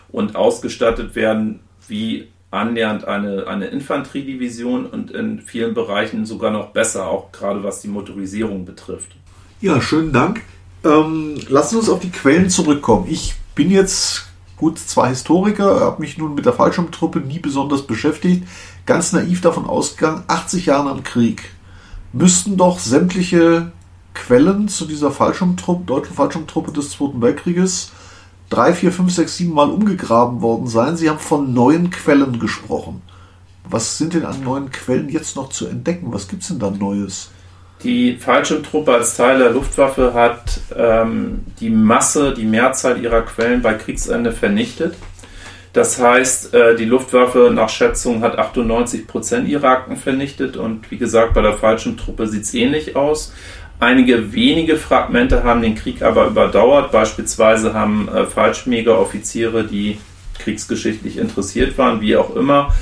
und 0.08 0.36
ausgestattet 0.36 1.14
werden 1.14 1.60
wie 1.88 2.28
annähernd 2.50 3.04
eine, 3.04 3.46
eine 3.46 3.66
Infanteriedivision 3.66 4.86
und 4.86 5.10
in 5.10 5.40
vielen 5.40 5.74
Bereichen 5.74 6.26
sogar 6.26 6.50
noch 6.50 6.68
besser, 6.68 7.08
auch 7.08 7.32
gerade 7.32 7.62
was 7.62 7.80
die 7.80 7.88
Motorisierung 7.88 8.64
betrifft. 8.64 9.16
Ja, 9.60 9.80
schönen 9.80 10.12
Dank. 10.12 10.42
Ähm, 10.84 11.38
lassen 11.48 11.78
uns 11.78 11.88
auf 11.88 12.00
die 12.00 12.10
Quellen 12.10 12.50
zurückkommen. 12.50 13.06
Ich 13.08 13.34
bin 13.54 13.70
jetzt 13.70 14.28
gut 14.56 14.78
zwar 14.78 15.08
Historiker, 15.08 15.80
habe 15.80 16.00
mich 16.00 16.18
nun 16.18 16.34
mit 16.34 16.46
der 16.46 16.52
Fallschirmtruppe 16.52 17.20
nie 17.20 17.38
besonders 17.38 17.86
beschäftigt, 17.86 18.46
ganz 18.86 19.12
naiv 19.12 19.40
davon 19.40 19.66
ausgegangen, 19.66 20.24
80 20.28 20.66
Jahre 20.66 20.90
am 20.90 21.02
Krieg 21.02 21.50
müssten 22.16 22.56
doch 22.56 22.78
sämtliche 22.78 23.72
Quellen 24.16 24.68
zu 24.68 24.86
dieser 24.86 25.10
Fallschirmtruppe, 25.10 25.84
deutschen 25.84 26.14
Fallschirmtruppe 26.14 26.72
des 26.72 26.90
Zweiten 26.90 27.22
Weltkrieges 27.22 27.92
drei, 28.50 28.72
vier, 28.72 28.92
fünf, 28.92 29.12
sechs, 29.12 29.36
sieben 29.36 29.54
Mal 29.54 29.70
umgegraben 29.70 30.42
worden 30.42 30.66
sein. 30.66 30.96
Sie 30.96 31.08
haben 31.10 31.18
von 31.18 31.52
neuen 31.52 31.90
Quellen 31.90 32.38
gesprochen. 32.38 33.02
Was 33.68 33.98
sind 33.98 34.14
denn 34.14 34.24
an 34.24 34.42
neuen 34.42 34.70
Quellen 34.70 35.08
jetzt 35.08 35.36
noch 35.36 35.48
zu 35.48 35.66
entdecken? 35.66 36.12
Was 36.12 36.28
gibt 36.28 36.42
es 36.42 36.48
denn 36.48 36.58
da 36.58 36.70
Neues? 36.70 37.30
Die 37.82 38.16
Fallschirmtruppe 38.16 38.94
als 38.94 39.16
Teil 39.16 39.38
der 39.38 39.50
Luftwaffe 39.50 40.14
hat 40.14 40.60
ähm, 40.74 41.44
die 41.60 41.70
Masse, 41.70 42.32
die 42.32 42.46
Mehrzahl 42.46 43.02
ihrer 43.02 43.22
Quellen 43.22 43.60
bei 43.60 43.74
Kriegsende 43.74 44.32
vernichtet. 44.32 44.94
Das 45.72 46.00
heißt, 46.00 46.54
äh, 46.54 46.74
die 46.74 46.86
Luftwaffe 46.86 47.50
nach 47.52 47.68
Schätzung 47.68 48.22
hat 48.22 48.38
98 48.38 49.06
Prozent 49.06 49.46
ihrer 49.46 49.68
Akten 49.68 49.96
vernichtet 49.96 50.56
und 50.56 50.90
wie 50.90 50.96
gesagt, 50.96 51.34
bei 51.34 51.42
der 51.42 51.52
Fallschirmtruppe 51.52 52.28
sieht 52.28 52.44
es 52.44 52.54
ähnlich 52.54 52.96
aus. 52.96 53.34
Einige 53.78 54.32
wenige 54.32 54.76
Fragmente 54.76 55.44
haben 55.44 55.60
den 55.60 55.74
Krieg 55.74 56.02
aber 56.02 56.26
überdauert. 56.26 56.92
Beispielsweise 56.92 57.74
haben 57.74 58.08
äh, 58.08 58.24
Fallschirmjäger-Offiziere, 58.24 59.64
die 59.64 59.98
kriegsgeschichtlich 60.38 61.18
interessiert 61.18 61.76
waren, 61.76 62.00
wie 62.00 62.16
auch 62.16 62.34
immer, 62.36 62.72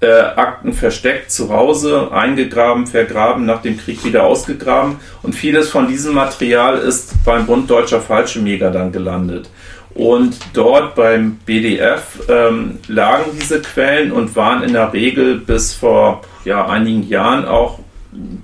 äh, 0.00 0.06
Akten 0.06 0.72
versteckt 0.72 1.30
zu 1.30 1.50
Hause, 1.50 2.10
eingegraben, 2.12 2.86
vergraben, 2.86 3.46
nach 3.46 3.62
dem 3.62 3.78
Krieg 3.78 4.04
wieder 4.04 4.24
ausgegraben. 4.24 4.96
Und 5.22 5.34
vieles 5.34 5.70
von 5.70 5.88
diesem 5.88 6.14
Material 6.14 6.78
ist 6.78 7.14
beim 7.24 7.46
Bund 7.46 7.70
Deutscher 7.70 8.00
Fallschirmjäger 8.00 8.70
dann 8.70 8.92
gelandet. 8.92 9.48
Und 9.94 10.38
dort 10.54 10.94
beim 10.94 11.36
BDF 11.46 12.20
ähm, 12.28 12.78
lagen 12.88 13.30
diese 13.38 13.60
Quellen 13.60 14.10
und 14.10 14.34
waren 14.36 14.62
in 14.62 14.72
der 14.72 14.92
Regel 14.92 15.36
bis 15.36 15.74
vor 15.74 16.22
ja, 16.44 16.66
einigen 16.66 17.06
Jahren 17.08 17.44
auch 17.44 17.78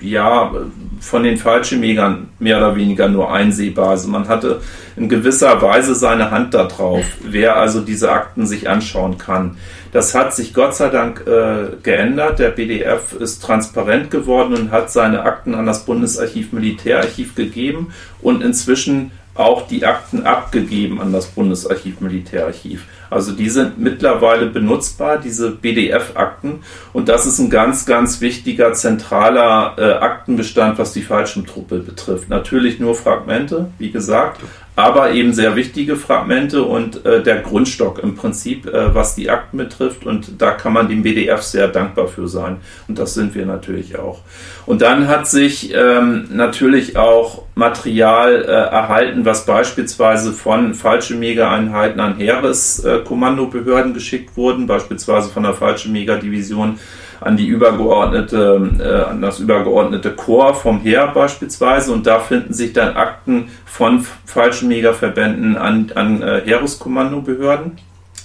ja, 0.01 0.53
von 1.01 1.23
den 1.23 1.37
Fallschirmjägern 1.37 2.31
mehr 2.39 2.59
oder 2.59 2.77
weniger 2.77 3.09
nur 3.09 3.33
einsehbar. 3.33 3.91
Also 3.91 4.09
man 4.09 4.29
hatte 4.29 4.61
in 4.97 5.09
gewisser 5.09 5.61
Weise 5.63 5.95
seine 5.95 6.31
Hand 6.31 6.55
da 6.55 6.65
drauf, 6.65 7.05
wer 7.25 7.57
also 7.57 7.81
diese 7.81 8.11
Akten 8.11 8.47
sich 8.47 8.69
anschauen 8.69 9.19
kann. 9.19 9.57
Das 9.93 10.15
hat 10.15 10.35
sich 10.35 10.53
Gott 10.53 10.75
sei 10.75 10.89
Dank 10.89 11.25
äh, 11.27 11.77
geändert. 11.83 12.39
Der 12.39 12.51
BDF 12.51 13.15
ist 13.19 13.43
transparent 13.43 14.11
geworden 14.11 14.55
und 14.55 14.71
hat 14.71 14.91
seine 14.91 15.23
Akten 15.23 15.55
an 15.55 15.67
das 15.67 15.85
Bundesarchiv 15.87 16.53
Militärarchiv 16.53 17.35
gegeben 17.35 17.93
und 18.21 18.43
inzwischen 18.43 19.13
auch 19.39 19.67
die 19.67 19.87
Akten 19.87 20.25
abgegeben 20.25 21.01
an 21.01 21.13
das 21.13 21.27
Bundesarchiv 21.27 22.01
Militärarchiv. 22.01 22.87
Also 23.11 23.33
die 23.33 23.49
sind 23.49 23.79
mittlerweile 23.79 24.47
benutzbar, 24.47 25.19
diese 25.19 25.51
BDF-Akten. 25.51 26.61
Und 26.93 27.09
das 27.09 27.25
ist 27.25 27.39
ein 27.39 27.49
ganz, 27.49 27.87
ganz 27.87 28.21
wichtiger 28.21 28.73
zentraler 28.73 29.77
äh, 29.79 29.93
Aktenbestand, 30.05 30.79
was 30.79 30.93
die 30.93 31.03
Fallschirmtruppe 31.03 31.79
betrifft. 31.79 32.29
Natürlich 32.29 32.81
nur 32.81 32.95
Fragmente, 32.95 33.71
wie 33.79 33.91
gesagt, 33.91 34.41
aber 34.79 35.11
eben 35.11 35.33
sehr 35.33 35.57
wichtige 35.57 35.97
Fragmente 35.97 36.63
und 36.63 37.05
äh, 37.05 37.21
der 37.21 37.41
Grundstock 37.41 37.99
im 37.99 38.15
Prinzip, 38.15 38.65
äh, 38.67 38.95
was 38.95 39.17
die 39.17 39.29
Akten 39.29 39.57
betrifft. 39.57 40.07
Und 40.07 40.41
da 40.41 40.53
kann 40.53 40.73
man 40.73 40.89
dem 40.89 41.03
BDF 41.03 41.43
sehr 41.43 41.67
dankbar 41.67 42.07
für 42.07 42.29
sein. 42.29 42.59
Und 42.87 42.97
das 42.97 43.15
sind 43.15 43.35
wir 43.35 43.45
natürlich 43.45 43.99
auch. 43.99 44.21
Und 44.67 44.81
dann 44.81 45.09
hat 45.09 45.27
sich 45.27 45.75
ähm, 45.75 46.29
natürlich 46.31 46.97
auch 46.97 47.43
Material 47.57 48.45
äh, 48.45 48.47
erhalten, 48.47 49.25
was 49.25 49.47
beispielsweise 49.47 50.33
von 50.33 50.75
Fallschirmjägereinheiten 50.75 51.99
an 51.99 52.17
Heereskommandobehörden 52.17 53.95
geschickt 53.95 54.37
wurden, 54.37 54.69
beispielsweise 54.69 55.29
von 55.29 55.43
der 55.43 55.55
Fallschirmjägerdivision 55.55 56.79
an 57.21 57.37
die 57.37 57.47
übergeordnete, 57.47 58.71
äh, 58.79 59.11
an 59.11 59.21
das 59.21 59.41
übergeordnete 59.41 60.11
Korps 60.11 60.61
vom 60.63 60.81
Heer 60.81 61.09
beispielsweise. 61.09 61.93
Und 61.93 62.07
da 62.07 62.21
finden 62.21 62.53
sich 62.53 62.73
dann 62.73 62.97
Akten 62.97 63.49
von 63.65 64.07
Fallschirmjägerverbänden 64.27 65.57
an, 65.57 65.91
an 65.95 66.23
äh, 66.23 66.43
Heereskommandobehörden, 66.45 67.73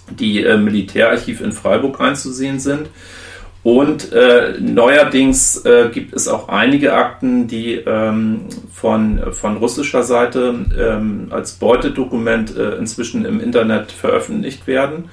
die 0.10 0.44
äh, 0.44 0.58
Militärarchiv 0.58 1.42
in 1.42 1.52
Freiburg 1.52 2.00
einzusehen 2.00 2.60
sind. 2.60 2.90
Und 3.64 4.12
äh, 4.12 4.56
neuerdings 4.60 5.64
äh, 5.66 5.90
gibt 5.90 6.14
es 6.14 6.28
auch 6.28 6.50
einige 6.50 6.94
Akten, 6.94 7.48
die 7.48 7.76
ähm, 7.76 8.42
von, 8.74 9.22
von 9.32 9.56
russischer 9.56 10.04
Seite 10.04 10.54
ähm, 10.78 11.28
als 11.30 11.54
Beutedokument 11.54 12.58
äh, 12.58 12.76
inzwischen 12.76 13.24
im 13.24 13.40
Internet 13.40 13.94
veröffentlicht 13.94 14.68
werden 14.68 15.06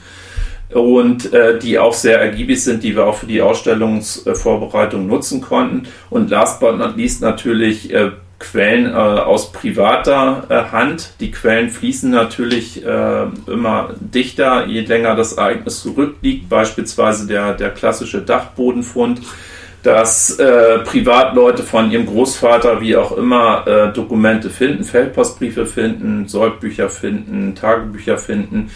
und 0.73 1.33
äh, 1.33 1.59
die 1.59 1.79
auch 1.79 1.95
sehr 1.95 2.21
ergiebig 2.21 2.63
sind, 2.63 2.83
die 2.83 2.95
wir 2.95 3.07
auch 3.07 3.17
für 3.17 3.27
die 3.27 3.43
Ausstellungsvorbereitung 3.43 5.07
nutzen 5.07 5.41
konnten. 5.41 5.89
Und 6.11 6.31
last 6.31 6.61
but 6.61 6.79
not 6.79 6.97
least 6.97 7.23
natürlich 7.23 7.93
äh, 7.93 8.11
Quellen 8.39 8.87
äh, 8.87 8.91
aus 8.91 9.53
privater 9.53 10.45
äh, 10.49 10.73
Hand. 10.73 11.13
Die 11.21 11.31
Quellen 11.31 11.69
fließen 11.69 12.11
natürlich 12.11 12.85
äh, 12.85 13.27
immer 13.47 13.91
dichter, 14.01 14.67
je 14.67 14.81
länger 14.81 15.15
das 15.15 15.35
Ereignis 15.35 15.83
zurückliegt. 15.83 16.49
Beispielsweise 16.49 17.27
der, 17.27 17.55
der 17.55 17.71
klassische 17.71 18.23
Dachbodenfund 18.23 19.21
dass 19.83 20.39
äh, 20.39 20.81
Privatleute 20.81 21.63
von 21.63 21.91
ihrem 21.91 22.05
Großvater, 22.05 22.83
wie 22.83 22.97
auch 22.97 23.17
immer, 23.17 23.67
äh, 23.67 23.93
Dokumente 23.95 24.51
finden, 24.51 24.85
Feldpostbriefe 24.85 25.65
finden, 25.65 26.29
Soldbücher 26.29 26.91
finden, 26.91 27.55
Tagebücher 27.55 28.19
finden 28.19 28.71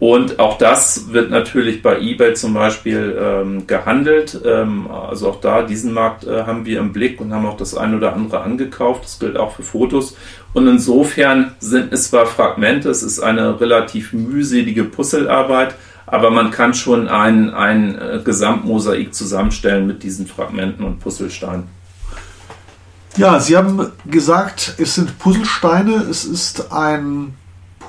und 0.00 0.38
auch 0.38 0.58
das 0.58 1.12
wird 1.12 1.30
natürlich 1.30 1.82
bei 1.82 1.98
eBay 1.98 2.34
zum 2.34 2.54
Beispiel 2.54 3.18
ähm, 3.20 3.66
gehandelt. 3.66 4.40
Ähm, 4.44 4.88
also 4.88 5.30
auch 5.30 5.40
da, 5.40 5.62
diesen 5.62 5.92
Markt 5.92 6.24
äh, 6.24 6.44
haben 6.44 6.64
wir 6.66 6.78
im 6.78 6.92
Blick 6.92 7.20
und 7.20 7.34
haben 7.34 7.46
auch 7.46 7.56
das 7.56 7.76
ein 7.76 7.96
oder 7.96 8.12
andere 8.12 8.42
angekauft. 8.42 9.04
Das 9.04 9.18
gilt 9.18 9.36
auch 9.36 9.56
für 9.56 9.64
Fotos. 9.64 10.16
Und 10.52 10.68
insofern 10.68 11.56
sind 11.58 11.92
es 11.92 12.10
zwar 12.10 12.26
Fragmente, 12.26 12.90
es 12.90 13.02
ist 13.02 13.18
eine 13.18 13.60
relativ 13.60 14.12
mühselige 14.12 14.84
Puzzlearbeit, 14.84 15.74
aber 16.06 16.30
man 16.30 16.52
kann 16.52 16.74
schon 16.74 17.08
ein, 17.08 17.52
ein 17.52 17.98
äh, 17.98 18.20
Gesamtmosaik 18.24 19.12
zusammenstellen 19.12 19.88
mit 19.88 20.04
diesen 20.04 20.28
Fragmenten 20.28 20.84
und 20.84 21.00
Puzzlesteinen. 21.00 21.64
Ja, 23.16 23.40
Sie 23.40 23.56
haben 23.56 23.90
gesagt, 24.06 24.74
es 24.78 24.94
sind 24.94 25.18
Puzzlesteine, 25.18 26.04
es 26.08 26.24
ist 26.24 26.72
ein 26.72 27.34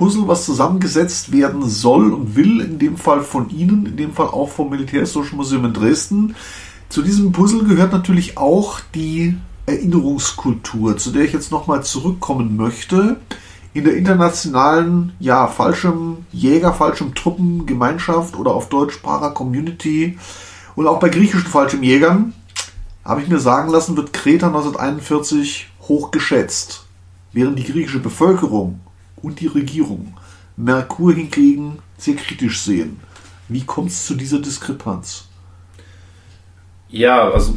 Puzzle, 0.00 0.26
was 0.28 0.46
zusammengesetzt 0.46 1.30
werden 1.30 1.68
soll 1.68 2.14
und 2.14 2.34
will, 2.34 2.62
in 2.62 2.78
dem 2.78 2.96
Fall 2.96 3.20
von 3.20 3.50
Ihnen, 3.50 3.84
in 3.84 3.98
dem 3.98 4.14
Fall 4.14 4.28
auch 4.28 4.48
vom 4.48 4.70
Militärhistorischen 4.70 5.36
Museum 5.36 5.66
in 5.66 5.74
Dresden. 5.74 6.36
Zu 6.88 7.02
diesem 7.02 7.32
Puzzle 7.32 7.64
gehört 7.64 7.92
natürlich 7.92 8.38
auch 8.38 8.80
die 8.94 9.36
Erinnerungskultur, 9.66 10.96
zu 10.96 11.10
der 11.10 11.24
ich 11.24 11.34
jetzt 11.34 11.52
nochmal 11.52 11.84
zurückkommen 11.84 12.56
möchte. 12.56 13.20
In 13.74 13.84
der 13.84 13.94
internationalen, 13.94 15.12
ja, 15.20 15.46
Fallschirmjäger, 15.48 16.72
Fallschirmtruppengemeinschaft 16.72 18.38
oder 18.38 18.52
auf 18.52 18.70
Deutsch 18.70 18.96
Para-Community 19.02 20.18
und 20.76 20.86
auch 20.86 20.98
bei 20.98 21.10
griechischen 21.10 21.46
Fallschirmjägern, 21.46 22.32
habe 23.04 23.20
ich 23.20 23.28
mir 23.28 23.38
sagen 23.38 23.70
lassen, 23.70 23.98
wird 23.98 24.14
Kreta 24.14 24.46
1941 24.46 25.68
hoch 25.82 26.10
geschätzt. 26.10 26.86
Während 27.34 27.58
die 27.58 27.64
griechische 27.64 28.00
Bevölkerung 28.00 28.80
und 29.22 29.40
die 29.40 29.46
Regierung 29.46 30.14
Merkur 30.56 31.14
hingegen 31.14 31.78
sehr 31.96 32.14
kritisch 32.14 32.60
sehen. 32.60 33.00
Wie 33.48 33.64
kommt 33.64 33.90
es 33.90 34.06
zu 34.06 34.14
dieser 34.14 34.38
Diskrepanz? 34.38 35.26
Ja, 36.88 37.30
also 37.30 37.54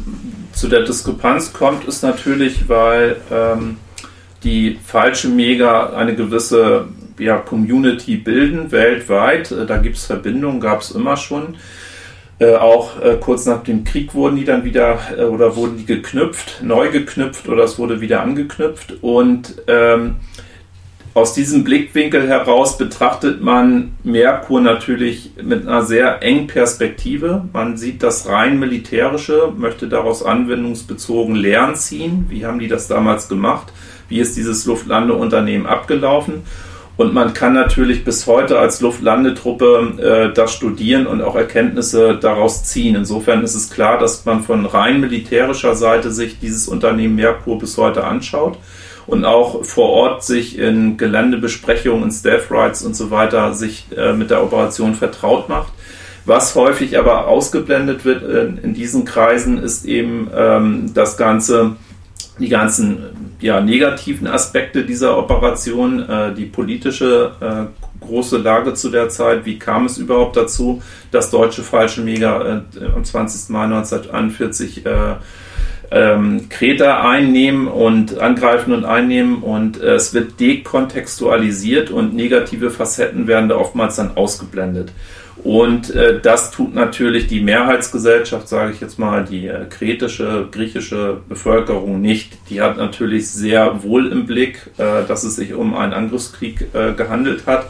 zu 0.52 0.68
der 0.68 0.82
Diskrepanz 0.84 1.52
kommt 1.52 1.86
es 1.88 2.02
natürlich, 2.02 2.68
weil 2.68 3.16
ähm, 3.30 3.76
die 4.44 4.78
falsche 4.84 5.28
Mega 5.28 5.90
eine 5.90 6.14
gewisse 6.14 6.88
ja, 7.18 7.38
Community 7.38 8.16
bilden 8.16 8.70
weltweit. 8.70 9.50
Äh, 9.50 9.66
da 9.66 9.78
gibt 9.78 9.96
es 9.96 10.06
Verbindungen, 10.06 10.60
gab 10.60 10.82
es 10.82 10.92
immer 10.92 11.16
schon. 11.16 11.56
Äh, 12.38 12.54
auch 12.56 13.00
äh, 13.00 13.16
kurz 13.20 13.46
nach 13.46 13.62
dem 13.62 13.84
Krieg 13.84 14.14
wurden 14.14 14.36
die 14.36 14.44
dann 14.44 14.64
wieder 14.64 14.98
äh, 15.16 15.22
oder 15.22 15.54
wurden 15.54 15.76
die 15.78 15.86
geknüpft, 15.86 16.62
neu 16.62 16.90
geknüpft 16.90 17.48
oder 17.48 17.64
es 17.64 17.78
wurde 17.78 18.00
wieder 18.00 18.22
angeknüpft. 18.22 18.94
Und 19.02 19.62
ähm, 19.68 20.16
aus 21.14 21.32
diesem 21.32 21.62
Blickwinkel 21.62 22.26
heraus 22.26 22.76
betrachtet 22.76 23.40
man 23.40 23.92
Merkur 24.02 24.60
natürlich 24.60 25.30
mit 25.40 25.66
einer 25.66 25.82
sehr 25.82 26.22
engen 26.24 26.48
Perspektive. 26.48 27.44
Man 27.52 27.76
sieht 27.76 28.02
das 28.02 28.28
rein 28.28 28.58
militärische, 28.58 29.52
möchte 29.56 29.88
daraus 29.88 30.24
anwendungsbezogen 30.24 31.36
Lernen 31.36 31.76
ziehen. 31.76 32.26
Wie 32.28 32.44
haben 32.44 32.58
die 32.58 32.66
das 32.66 32.88
damals 32.88 33.28
gemacht? 33.28 33.72
Wie 34.08 34.18
ist 34.18 34.36
dieses 34.36 34.66
Luftlandeunternehmen 34.66 35.68
abgelaufen? 35.68 36.42
Und 36.96 37.14
man 37.14 37.32
kann 37.32 37.54
natürlich 37.54 38.04
bis 38.04 38.26
heute 38.26 38.58
als 38.58 38.80
Luftlandetruppe 38.80 40.30
äh, 40.30 40.34
das 40.34 40.52
studieren 40.52 41.06
und 41.06 41.22
auch 41.22 41.36
Erkenntnisse 41.36 42.18
daraus 42.20 42.64
ziehen. 42.64 42.96
Insofern 42.96 43.42
ist 43.42 43.54
es 43.54 43.70
klar, 43.70 43.98
dass 43.98 44.24
man 44.24 44.42
von 44.42 44.66
rein 44.66 45.00
militärischer 45.00 45.76
Seite 45.76 46.10
sich 46.10 46.40
dieses 46.40 46.66
Unternehmen 46.66 47.14
Merkur 47.14 47.58
bis 47.58 47.78
heute 47.78 48.04
anschaut 48.04 48.58
und 49.06 49.24
auch 49.24 49.64
vor 49.64 49.90
Ort 49.90 50.24
sich 50.24 50.58
in 50.58 50.96
Geländebesprechungen, 50.96 52.04
in 52.04 52.10
Staff 52.10 52.50
Rights 52.50 52.82
und 52.82 52.94
so 52.96 53.10
weiter 53.10 53.54
sich 53.54 53.86
äh, 53.96 54.12
mit 54.12 54.30
der 54.30 54.42
Operation 54.42 54.94
vertraut 54.94 55.48
macht. 55.48 55.72
Was 56.26 56.54
häufig 56.54 56.98
aber 56.98 57.28
ausgeblendet 57.28 58.04
wird 58.04 58.22
in, 58.22 58.58
in 58.58 58.74
diesen 58.74 59.04
Kreisen, 59.04 59.62
ist 59.62 59.84
eben 59.84 60.30
ähm, 60.34 60.92
das 60.94 61.18
Ganze, 61.18 61.76
die 62.38 62.48
ganzen 62.48 63.34
ja, 63.40 63.60
negativen 63.60 64.26
Aspekte 64.26 64.84
dieser 64.84 65.18
Operation, 65.18 66.08
äh, 66.08 66.34
die 66.34 66.46
politische 66.46 67.32
äh, 67.40 68.04
große 68.04 68.38
Lage 68.38 68.72
zu 68.72 68.88
der 68.88 69.10
Zeit. 69.10 69.44
Wie 69.44 69.58
kam 69.58 69.84
es 69.84 69.98
überhaupt 69.98 70.36
dazu, 70.36 70.82
dass 71.10 71.30
deutsche 71.30 71.62
Fallschirmjäger 71.62 72.64
äh, 72.80 72.84
am 72.94 73.04
20. 73.04 73.50
Mai 73.50 73.64
1941 73.64 74.86
äh, 74.86 75.16
ähm, 75.90 76.48
Kreta 76.48 77.08
einnehmen 77.08 77.68
und 77.68 78.18
angreifen 78.18 78.72
und 78.72 78.84
einnehmen 78.84 79.42
und 79.42 79.80
äh, 79.80 79.94
es 79.94 80.14
wird 80.14 80.40
dekontextualisiert 80.40 81.90
und 81.90 82.14
negative 82.14 82.70
Facetten 82.70 83.26
werden 83.26 83.48
da 83.48 83.56
oftmals 83.56 83.96
dann 83.96 84.16
ausgeblendet. 84.16 84.92
Und 85.42 85.94
äh, 85.94 86.20
das 86.20 86.52
tut 86.52 86.74
natürlich 86.74 87.26
die 87.26 87.40
Mehrheitsgesellschaft, 87.40 88.48
sage 88.48 88.72
ich 88.72 88.80
jetzt 88.80 88.98
mal, 88.98 89.24
die 89.24 89.46
äh, 89.46 89.66
kretische, 89.68 90.48
griechische 90.50 91.18
Bevölkerung 91.28 92.00
nicht. 92.00 92.38
Die 92.48 92.62
hat 92.62 92.78
natürlich 92.78 93.30
sehr 93.30 93.82
wohl 93.82 94.10
im 94.10 94.24
Blick, 94.24 94.70
äh, 94.78 95.04
dass 95.06 95.22
es 95.22 95.36
sich 95.36 95.52
um 95.52 95.74
einen 95.74 95.92
Angriffskrieg 95.92 96.68
äh, 96.72 96.92
gehandelt 96.94 97.46
hat 97.46 97.66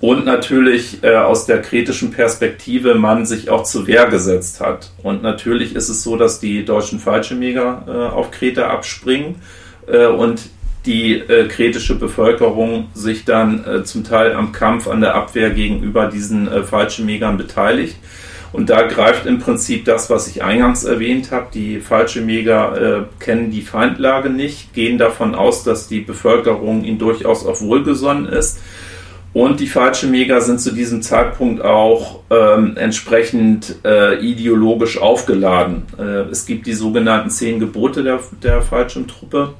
und 0.00 0.26
natürlich 0.26 1.02
äh, 1.02 1.14
aus 1.16 1.46
der 1.46 1.62
kritischen 1.62 2.10
Perspektive 2.10 2.94
man 2.94 3.24
sich 3.24 3.48
auch 3.48 3.62
zur 3.62 3.86
Wehr 3.86 4.06
gesetzt 4.06 4.60
hat. 4.60 4.90
Und 5.02 5.22
natürlich 5.22 5.74
ist 5.74 5.88
es 5.88 6.02
so, 6.02 6.16
dass 6.16 6.40
die 6.40 6.64
deutschen 6.64 6.98
Fallschirmjäger 6.98 7.84
äh, 7.86 8.14
auf 8.14 8.30
Kreta 8.30 8.68
abspringen 8.68 9.36
äh, 9.86 10.06
und 10.06 10.42
die 10.84 11.14
äh, 11.14 11.48
kretische 11.48 11.94
Bevölkerung 11.94 12.88
sich 12.92 13.24
dann 13.24 13.64
äh, 13.64 13.84
zum 13.84 14.04
Teil 14.04 14.34
am 14.34 14.52
Kampf, 14.52 14.86
an 14.88 15.00
der 15.00 15.14
Abwehr 15.14 15.50
gegenüber 15.50 16.08
diesen 16.08 16.48
äh, 16.48 16.62
Fallschirmjägern 16.62 17.38
beteiligt. 17.38 17.96
Und 18.52 18.70
da 18.70 18.82
greift 18.82 19.26
im 19.26 19.40
Prinzip 19.40 19.84
das, 19.84 20.10
was 20.10 20.28
ich 20.28 20.44
eingangs 20.44 20.84
erwähnt 20.84 21.32
habe. 21.32 21.46
Die 21.54 21.80
Fallschirmjäger 21.80 22.98
äh, 22.98 23.02
kennen 23.18 23.50
die 23.50 23.62
Feindlage 23.62 24.28
nicht, 24.28 24.74
gehen 24.74 24.98
davon 24.98 25.34
aus, 25.34 25.64
dass 25.64 25.88
die 25.88 26.00
Bevölkerung 26.00 26.84
ihnen 26.84 26.98
durchaus 26.98 27.46
auch 27.46 27.60
wohlgesonnen 27.62 28.26
ist 28.26 28.60
und 29.34 29.58
die 29.58 29.66
Fallschirmjäger 29.66 30.40
sind 30.40 30.60
zu 30.60 30.72
diesem 30.72 31.02
Zeitpunkt 31.02 31.60
auch 31.62 32.20
ähm, 32.30 32.76
entsprechend 32.76 33.76
äh, 33.84 34.24
ideologisch 34.24 34.96
aufgeladen. 34.96 35.82
Äh, 35.98 36.30
es 36.30 36.46
gibt 36.46 36.66
die 36.66 36.72
sogenannten 36.72 37.30
zehn 37.30 37.58
Gebote 37.58 38.04
der, 38.04 38.20
der 38.42 38.62
Fallschirmtruppe. 38.62 39.54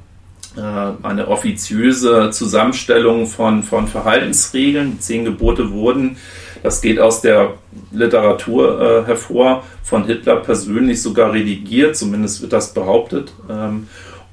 äh, 0.57 0.61
eine 1.05 1.27
offiziöse 1.27 2.29
Zusammenstellung 2.31 3.27
von, 3.27 3.63
von 3.63 3.87
Verhaltensregeln. 3.87 4.93
Die 4.93 4.99
zehn 4.99 5.25
Gebote 5.25 5.71
wurden, 5.71 6.15
das 6.63 6.81
geht 6.81 6.99
aus 6.99 7.21
der 7.21 7.55
Literatur 7.91 8.81
äh, 8.81 9.05
hervor, 9.05 9.63
von 9.83 10.05
Hitler 10.05 10.37
persönlich 10.37 11.01
sogar 11.01 11.33
redigiert, 11.33 11.97
zumindest 11.97 12.41
wird 12.41 12.53
das 12.53 12.73
behauptet. 12.73 13.33
Ähm, 13.49 13.87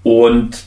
und 0.04 0.64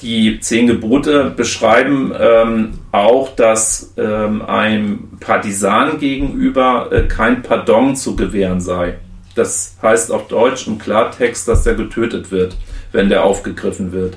die 0.00 0.40
zehn 0.40 0.66
Gebote 0.66 1.32
beschreiben 1.36 2.12
ähm, 2.18 2.78
auch, 2.96 3.34
dass 3.34 3.94
ähm, 3.96 4.42
einem 4.42 5.18
Partisan 5.20 5.98
gegenüber 5.98 6.90
äh, 6.92 7.02
kein 7.02 7.42
Pardon 7.42 7.96
zu 7.96 8.16
gewähren 8.16 8.60
sei. 8.60 8.98
Das 9.34 9.76
heißt 9.82 10.10
auf 10.12 10.28
Deutsch 10.28 10.66
im 10.66 10.78
Klartext, 10.78 11.46
dass 11.46 11.66
er 11.66 11.74
getötet 11.74 12.30
wird, 12.30 12.56
wenn 12.92 13.08
der 13.08 13.24
aufgegriffen 13.24 13.92
wird. 13.92 14.16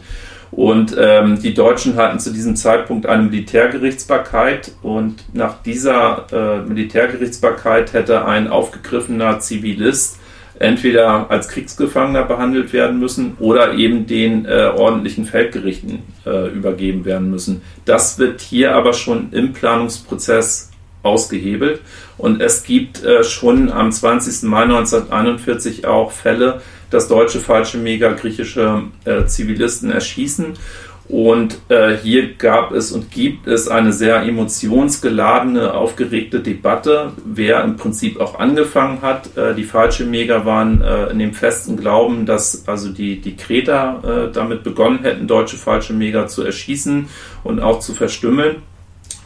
Und 0.51 0.95
ähm, 0.97 1.39
die 1.39 1.53
Deutschen 1.53 1.95
hatten 1.95 2.19
zu 2.19 2.31
diesem 2.31 2.55
Zeitpunkt 2.55 3.05
eine 3.05 3.23
Militärgerichtsbarkeit 3.23 4.71
und 4.81 5.23
nach 5.33 5.61
dieser 5.61 6.25
äh, 6.31 6.67
Militärgerichtsbarkeit 6.67 7.93
hätte 7.93 8.25
ein 8.25 8.47
aufgegriffener 8.47 9.39
Zivilist 9.39 10.18
entweder 10.59 11.31
als 11.31 11.47
Kriegsgefangener 11.47 12.23
behandelt 12.23 12.73
werden 12.73 12.99
müssen 12.99 13.37
oder 13.39 13.73
eben 13.73 14.05
den 14.05 14.45
äh, 14.45 14.71
ordentlichen 14.75 15.25
Feldgerichten 15.25 16.03
äh, 16.25 16.49
übergeben 16.49 17.05
werden 17.05 17.31
müssen. 17.31 17.61
Das 17.85 18.19
wird 18.19 18.41
hier 18.41 18.75
aber 18.75 18.93
schon 18.93 19.31
im 19.31 19.53
Planungsprozess 19.53 20.69
ausgehebelt 21.01 21.81
und 22.17 22.41
es 22.41 22.63
gibt 22.63 23.03
äh, 23.03 23.23
schon 23.23 23.71
am 23.71 23.91
20. 23.91 24.43
Mai 24.49 24.63
1941 24.63 25.87
auch 25.87 26.11
Fälle, 26.11 26.61
dass 26.89 27.07
deutsche 27.07 27.39
Fallschirmjäger 27.39 28.13
griechische 28.13 28.83
äh, 29.05 29.25
Zivilisten 29.25 29.91
erschießen 29.91 30.57
und 31.09 31.57
äh, 31.69 31.97
hier 31.97 32.35
gab 32.35 32.71
es 32.71 32.91
und 32.91 33.09
gibt 33.09 33.47
es 33.47 33.67
eine 33.67 33.91
sehr 33.91 34.21
emotionsgeladene, 34.21 35.73
aufgeregte 35.73 36.39
Debatte, 36.39 37.13
wer 37.25 37.63
im 37.63 37.77
Prinzip 37.77 38.21
auch 38.21 38.37
angefangen 38.39 39.01
hat. 39.01 39.35
Äh, 39.35 39.55
die 39.55 39.63
Fallschirmjäger 39.63 40.45
waren 40.45 40.83
äh, 40.83 41.07
in 41.07 41.17
dem 41.17 41.33
festen 41.33 41.77
Glauben, 41.77 42.27
dass 42.27 42.67
also 42.67 42.89
die, 42.89 43.19
die 43.21 43.35
Kreter 43.35 44.29
äh, 44.29 44.31
damit 44.31 44.63
begonnen 44.63 44.99
hätten, 45.01 45.25
deutsche 45.25 45.57
Fallschirmjäger 45.57 46.27
zu 46.27 46.43
erschießen 46.43 47.07
und 47.43 47.59
auch 47.59 47.79
zu 47.79 47.95
verstümmeln. 47.95 48.57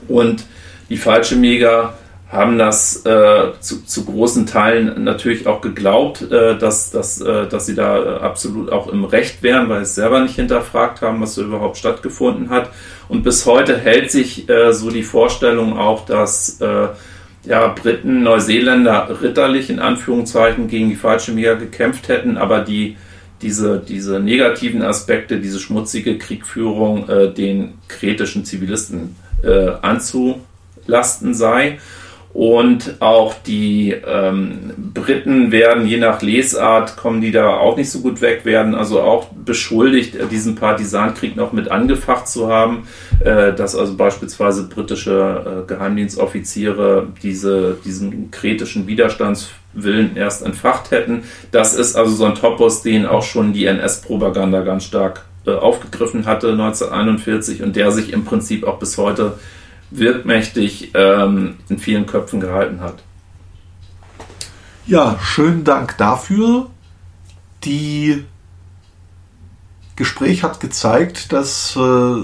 Und 0.07 0.45
die 0.87 0.97
Fallschirmjäger 0.97 1.95
haben 2.33 2.57
das 2.57 3.05
äh, 3.05 3.51
zu, 3.59 3.85
zu, 3.85 4.05
großen 4.05 4.47
Teilen 4.47 5.03
natürlich 5.03 5.45
auch 5.45 5.61
geglaubt, 5.61 6.23
äh, 6.31 6.57
dass, 6.57 6.89
dass, 6.89 7.21
äh, 7.21 7.47
dass 7.47 7.67
sie 7.67 7.75
da 7.75 8.03
äh, 8.03 8.19
absolut 8.19 8.71
auch 8.71 8.87
im 8.91 9.05
Recht 9.05 9.43
wären, 9.43 9.69
weil 9.69 9.79
sie 9.79 9.83
es 9.83 9.95
selber 9.95 10.19
nicht 10.19 10.35
hinterfragt 10.35 11.01
haben, 11.01 11.21
was 11.21 11.35
so 11.35 11.43
überhaupt 11.43 11.77
stattgefunden 11.77 12.49
hat. 12.49 12.71
Und 13.07 13.23
bis 13.23 13.45
heute 13.45 13.77
hält 13.77 14.09
sich 14.09 14.49
äh, 14.49 14.73
so 14.73 14.89
die 14.89 15.03
Vorstellung 15.03 15.77
auch, 15.77 16.05
dass 16.05 16.59
äh, 16.59 16.87
ja, 17.45 17.67
Briten, 17.67 18.23
Neuseeländer 18.23 19.21
ritterlich 19.21 19.69
in 19.69 19.79
Anführungszeichen 19.79 20.67
gegen 20.67 20.89
die 20.89 20.95
Fallschirmjäger 20.95 21.57
gekämpft 21.57 22.07
hätten, 22.07 22.37
aber 22.37 22.61
die 22.61 22.97
diese, 23.41 23.77
diese 23.79 24.19
negativen 24.21 24.81
Aspekte, 24.81 25.39
diese 25.39 25.59
schmutzige 25.59 26.17
Kriegführung 26.17 27.33
den 27.35 27.73
kretischen 27.89 28.45
Zivilisten 28.45 29.17
anzulasten 29.81 31.33
sei. 31.33 31.77
Und 32.33 32.95
auch 32.99 33.35
die 33.45 33.91
ähm, 33.91 34.71
Briten 34.91 35.51
werden, 35.51 35.85
je 35.85 35.97
nach 35.97 36.23
Lesart, 36.23 36.97
kommen 36.97 37.21
die 37.21 37.31
da 37.31 37.57
auch 37.57 37.77
nicht 37.77 37.91
so 37.91 37.99
gut 37.99 38.21
weg, 38.21 38.43
werden 38.43 38.73
also 38.73 39.01
auch 39.01 39.27
beschuldigt, 39.27 40.17
diesen 40.31 40.55
Partisankrieg 40.55 41.35
noch 41.35 41.53
mit 41.53 41.69
angefacht 41.69 42.27
zu 42.27 42.47
haben, 42.49 42.87
äh, 43.19 43.53
dass 43.53 43.75
also 43.75 43.95
beispielsweise 43.95 44.63
britische 44.63 45.63
äh, 45.63 45.67
Geheimdienstoffiziere 45.67 47.07
diese, 47.21 47.77
diesen 47.85 48.31
kretischen 48.31 48.87
Widerstandswillen 48.87 50.15
erst 50.15 50.43
entfacht 50.43 50.89
hätten. 50.89 51.25
Das 51.51 51.75
ist 51.75 51.95
also 51.95 52.15
so 52.15 52.25
ein 52.25 52.33
Topos, 52.33 52.81
den 52.81 53.05
auch 53.05 53.23
schon 53.23 53.53
die 53.53 53.65
NS-Propaganda 53.67 54.61
ganz 54.61 54.85
stark 54.85 55.25
äh, 55.45 55.51
aufgegriffen 55.51 56.25
hatte 56.25 56.53
1941 56.53 57.61
und 57.61 57.75
der 57.75 57.91
sich 57.91 58.11
im 58.11 58.25
Prinzip 58.25 58.63
auch 58.63 58.79
bis 58.79 58.97
heute 58.97 59.33
wirkmächtig 59.97 60.91
ähm, 60.93 61.57
in 61.69 61.79
vielen 61.79 62.05
Köpfen 62.05 62.39
gehalten 62.39 62.81
hat. 62.81 63.03
Ja, 64.85 65.17
schönen 65.21 65.63
Dank 65.63 65.97
dafür. 65.97 66.69
Die 67.63 68.25
Gespräch 69.95 70.43
hat 70.43 70.59
gezeigt, 70.59 71.31
dass 71.31 71.75
äh, 71.75 72.15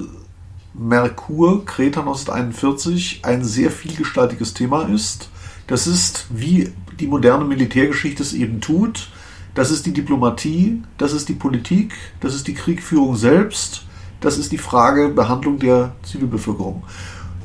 Merkur, 0.73 1.65
Kreta 1.65 2.01
1941, 2.01 3.21
ein 3.23 3.43
sehr 3.43 3.71
vielgestaltiges 3.71 4.53
Thema 4.53 4.83
ist. 4.83 5.29
Das 5.67 5.87
ist, 5.87 6.27
wie 6.29 6.73
die 6.99 7.07
moderne 7.07 7.45
Militärgeschichte 7.45 8.23
es 8.23 8.33
eben 8.33 8.59
tut, 8.59 9.09
das 9.55 9.71
ist 9.71 9.85
die 9.85 9.93
Diplomatie, 9.93 10.83
das 10.97 11.13
ist 11.13 11.29
die 11.29 11.33
Politik, 11.33 11.93
das 12.19 12.35
ist 12.35 12.47
die 12.47 12.53
Kriegführung 12.53 13.15
selbst, 13.15 13.85
das 14.21 14.37
ist 14.37 14.51
die 14.51 14.57
Frage 14.57 15.09
Behandlung 15.09 15.59
der 15.59 15.95
Zivilbevölkerung. 16.03 16.83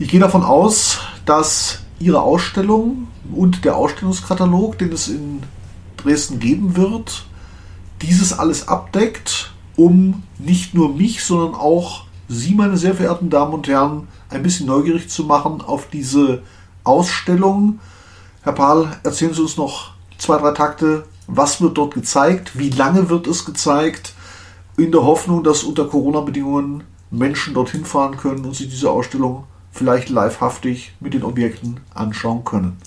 Ich 0.01 0.09
gehe 0.09 0.19
davon 0.19 0.43
aus, 0.43 0.99
dass 1.25 1.79
Ihre 2.01 2.21
Ausstellung 2.21 3.07
und 3.33 3.65
der 3.65 3.77
Ausstellungskatalog, 3.77 4.77
den 4.77 4.91
es 4.91 5.07
in 5.07 5.45
Dresden 5.97 6.41
geben 6.41 6.75
wird, 6.75 7.27
dieses 8.03 8.37
alles 8.37 8.67
abdeckt, 8.67 9.53
um 9.77 10.25
nicht 10.39 10.75
nur 10.75 10.93
mich, 10.97 11.23
sondern 11.23 11.55
auch 11.55 12.07
Sie, 12.27 12.57
meine 12.57 12.77
sehr 12.77 12.97
verehrten 12.97 13.31
Damen 13.31 13.55
und 13.55 13.69
Herren, 13.69 14.09
ein 14.31 14.43
bisschen 14.43 14.67
neugierig 14.67 15.11
zu 15.11 15.25
machen 15.25 15.61
auf 15.61 15.89
diese 15.89 16.43
Ausstellung. 16.83 17.79
Herr 18.43 18.53
Pahl, 18.53 18.97
erzählen 19.05 19.33
Sie 19.33 19.43
uns 19.43 19.57
noch 19.57 19.93
zwei, 20.19 20.39
drei 20.39 20.51
Takte. 20.53 21.05
Was 21.29 21.61
wird 21.61 21.79
dort 21.79 21.95
gezeigt? 21.95 22.59
Wie 22.59 22.71
lange 22.71 23.11
wird 23.11 23.29
es 23.29 23.45
gezeigt? 23.45 24.15
In 24.77 24.91
der 24.91 25.05
Hoffnung, 25.05 25.45
dass 25.45 25.63
unter 25.63 25.85
Corona-Bedingungen 25.85 26.83
Menschen 27.13 27.55
dorthin 27.55 27.85
fahren 27.85 28.17
können 28.17 28.45
und 28.45 28.57
sich 28.57 28.69
diese 28.69 28.91
Ausstellung 28.91 29.45
vielleicht 29.75 30.09
livehaftig 30.09 30.93
mit 31.01 31.15
den 31.15 31.25
Objekten 31.25 31.81
anschauen 31.93 32.45
können. 32.45 32.79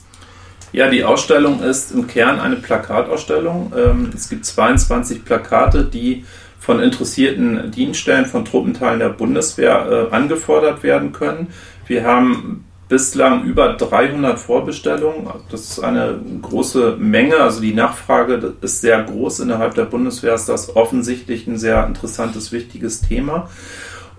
Ja, 0.71 0.89
die 0.89 1.04
Ausstellung 1.04 1.62
ist 1.62 1.91
im 1.91 2.08
Kern 2.08 2.39
eine 2.39 2.58
Plakatausstellung. 2.58 3.71
Ähm, 3.76 4.12
es 4.13 4.30
gibt 4.30 4.45
22 4.45 5.23
Plakate, 5.23 5.86
die 5.86 6.26
von 6.60 6.80
interessierten 6.80 7.71
Dienststellen 7.71 8.26
von 8.26 8.43
Truppenteilen 8.43 9.00
der 9.00 9.10
Bundeswehr 9.10 10.10
äh, 10.12 10.15
angefordert 10.15 10.84
werden 10.84 11.13
können. 11.13 11.47
Wir 11.86 12.04
haben 12.04 12.65
bislang 12.89 13.43
über 13.43 13.73
300 13.73 14.39
Vorbestellungen. 14.39 15.28
Das 15.50 15.62
ist 15.62 15.80
eine 15.80 16.19
große 16.41 16.95
Menge. 16.97 17.38
Also 17.38 17.62
die 17.62 17.73
Nachfrage 17.73 18.54
ist 18.62 18.82
sehr 18.82 19.04
groß 19.04 19.41
innerhalb 19.41 19.76
der 19.76 19.86
Bundeswehr. 19.86 20.34
Ist 20.34 20.50
das 20.50 20.76
offensichtlich 20.76 21.47
ein 21.47 21.58
sehr 21.58 21.86
interessantes, 21.86 22.52
wichtiges 22.52 23.02
Thema. 23.02 23.50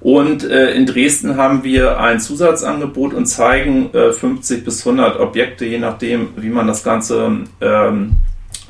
Und 0.01 0.45
äh, 0.45 0.71
in 0.73 0.87
Dresden 0.87 1.37
haben 1.37 1.65
wir 1.65 1.99
ein 1.99 2.21
Zusatzangebot 2.21 3.15
und 3.15 3.27
zeigen 3.27 3.93
äh, 3.93 4.13
50 4.13 4.65
bis 4.65 4.87
100 4.87 5.19
Objekte, 5.19 5.65
je 5.65 5.79
nachdem, 5.79 6.29
wie 6.37 6.51
man 6.51 6.69
das 6.69 6.85
Ganze 6.85 7.39
ähm, 7.61 8.13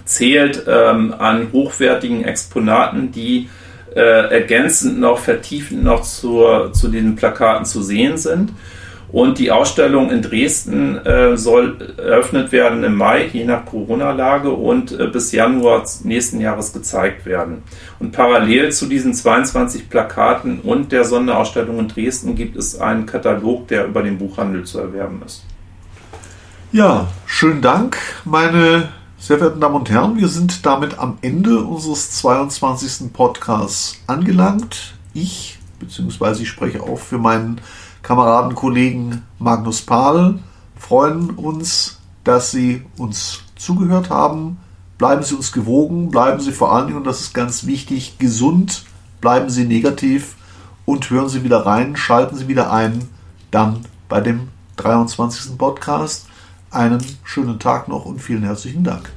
zählt, 0.07 0.65
ähm, 0.67 1.15
an 1.19 1.49
hochwertigen 1.53 2.25
Exponaten, 2.25 3.13
die 3.13 3.49
äh, 3.95 4.01
ergänzend 4.01 5.01
noch, 5.01 5.19
vertiefend 5.19 5.85
noch 5.85 6.03
zur, 6.03 6.73
zu 6.73 6.89
den 6.89 7.15
Plakaten 7.15 7.67
zu 7.67 7.83
sehen 7.83 8.17
sind. 8.17 8.53
Und 9.11 9.39
die 9.39 9.51
Ausstellung 9.51 10.11
in 10.11 10.21
Dresden 10.21 10.99
äh, 10.99 11.37
soll 11.37 11.95
eröffnet 11.97 12.53
werden 12.53 12.85
im 12.85 12.97
Mai, 12.97 13.27
je 13.33 13.45
nach 13.45 13.65
Corona-Lage, 13.65 14.51
und 14.51 14.93
äh, 14.93 15.07
bis 15.07 15.33
Januar 15.33 15.85
nächsten 16.05 16.41
Jahres 16.41 16.73
gezeigt 16.75 17.25
werden. 17.25 17.63
Und 17.99 18.13
parallel 18.13 18.71
zu 18.71 18.87
diesen 18.87 19.15
22 19.15 19.89
Plakaten 19.89 20.61
und 20.61 20.93
der 20.93 21.05
Sonderausstellung 21.05 21.79
in 21.79 21.89
Dresden 21.89 22.35
gibt 22.35 22.57
es 22.57 22.79
einen 22.81 23.07
Katalog, 23.07 23.69
der 23.69 23.87
über 23.87 24.03
den 24.03 24.19
Buchhandel 24.19 24.65
zu 24.65 24.79
erwerben 24.79 25.23
ist. 25.25 25.45
Ja, 26.71 27.09
schönen 27.25 27.63
Dank, 27.63 27.97
meine 28.27 28.91
sehr 29.19 29.39
verehrten 29.39 29.61
Damen 29.61 29.75
und 29.75 29.91
Herren. 29.91 30.17
Wir 30.17 30.29
sind 30.29 30.65
damit 30.67 30.99
am 30.99 31.19
Ende 31.23 31.61
unseres 31.61 32.11
22. 32.13 33.13
Podcasts 33.13 34.01
angelangt. 34.07 34.95
Ich, 35.15 35.59
beziehungsweise 35.81 36.43
ich 36.43 36.49
spreche 36.49 36.83
auch 36.83 36.99
für 36.99 37.19
meinen 37.19 37.61
Kameraden, 38.03 38.55
Kollegen 38.55 39.23
Magnus 39.39 39.83
Pahl 39.83 40.39
freuen 40.79 41.31
uns, 41.31 41.99
dass 42.25 42.51
Sie 42.51 42.83
uns 42.97 43.41
zugehört 43.57 44.11
haben. 44.11 44.59
Bleiben 44.97 45.23
Sie 45.23 45.35
uns 45.35 45.53
gewogen, 45.53 46.11
bleiben 46.11 46.41
Sie 46.41 46.53
vor 46.53 46.73
allen 46.73 46.87
Dingen, 46.87 46.99
und 46.99 47.07
das 47.07 47.21
ist 47.21 47.35
ganz 47.35 47.67
wichtig, 47.67 48.19
gesund, 48.19 48.85
bleiben 49.21 49.49
Sie 49.51 49.65
negativ 49.65 50.37
und 50.85 51.09
hören 51.11 51.29
Sie 51.29 51.45
wieder 51.45 51.67
rein, 51.67 51.97
schalten 51.97 52.37
Sie 52.37 52.49
wieder 52.49 52.73
ein, 52.73 53.09
dann 53.51 53.85
bei 54.09 54.21
dem 54.21 54.49
23. 54.77 55.57
Podcast. 55.57 56.27
Einen 56.71 57.03
schönen 57.25 57.59
Tag 57.59 57.89
noch 57.89 58.05
und 58.05 58.21
vielen 58.21 58.43
herzlichen 58.43 58.85
Dank. 58.85 59.11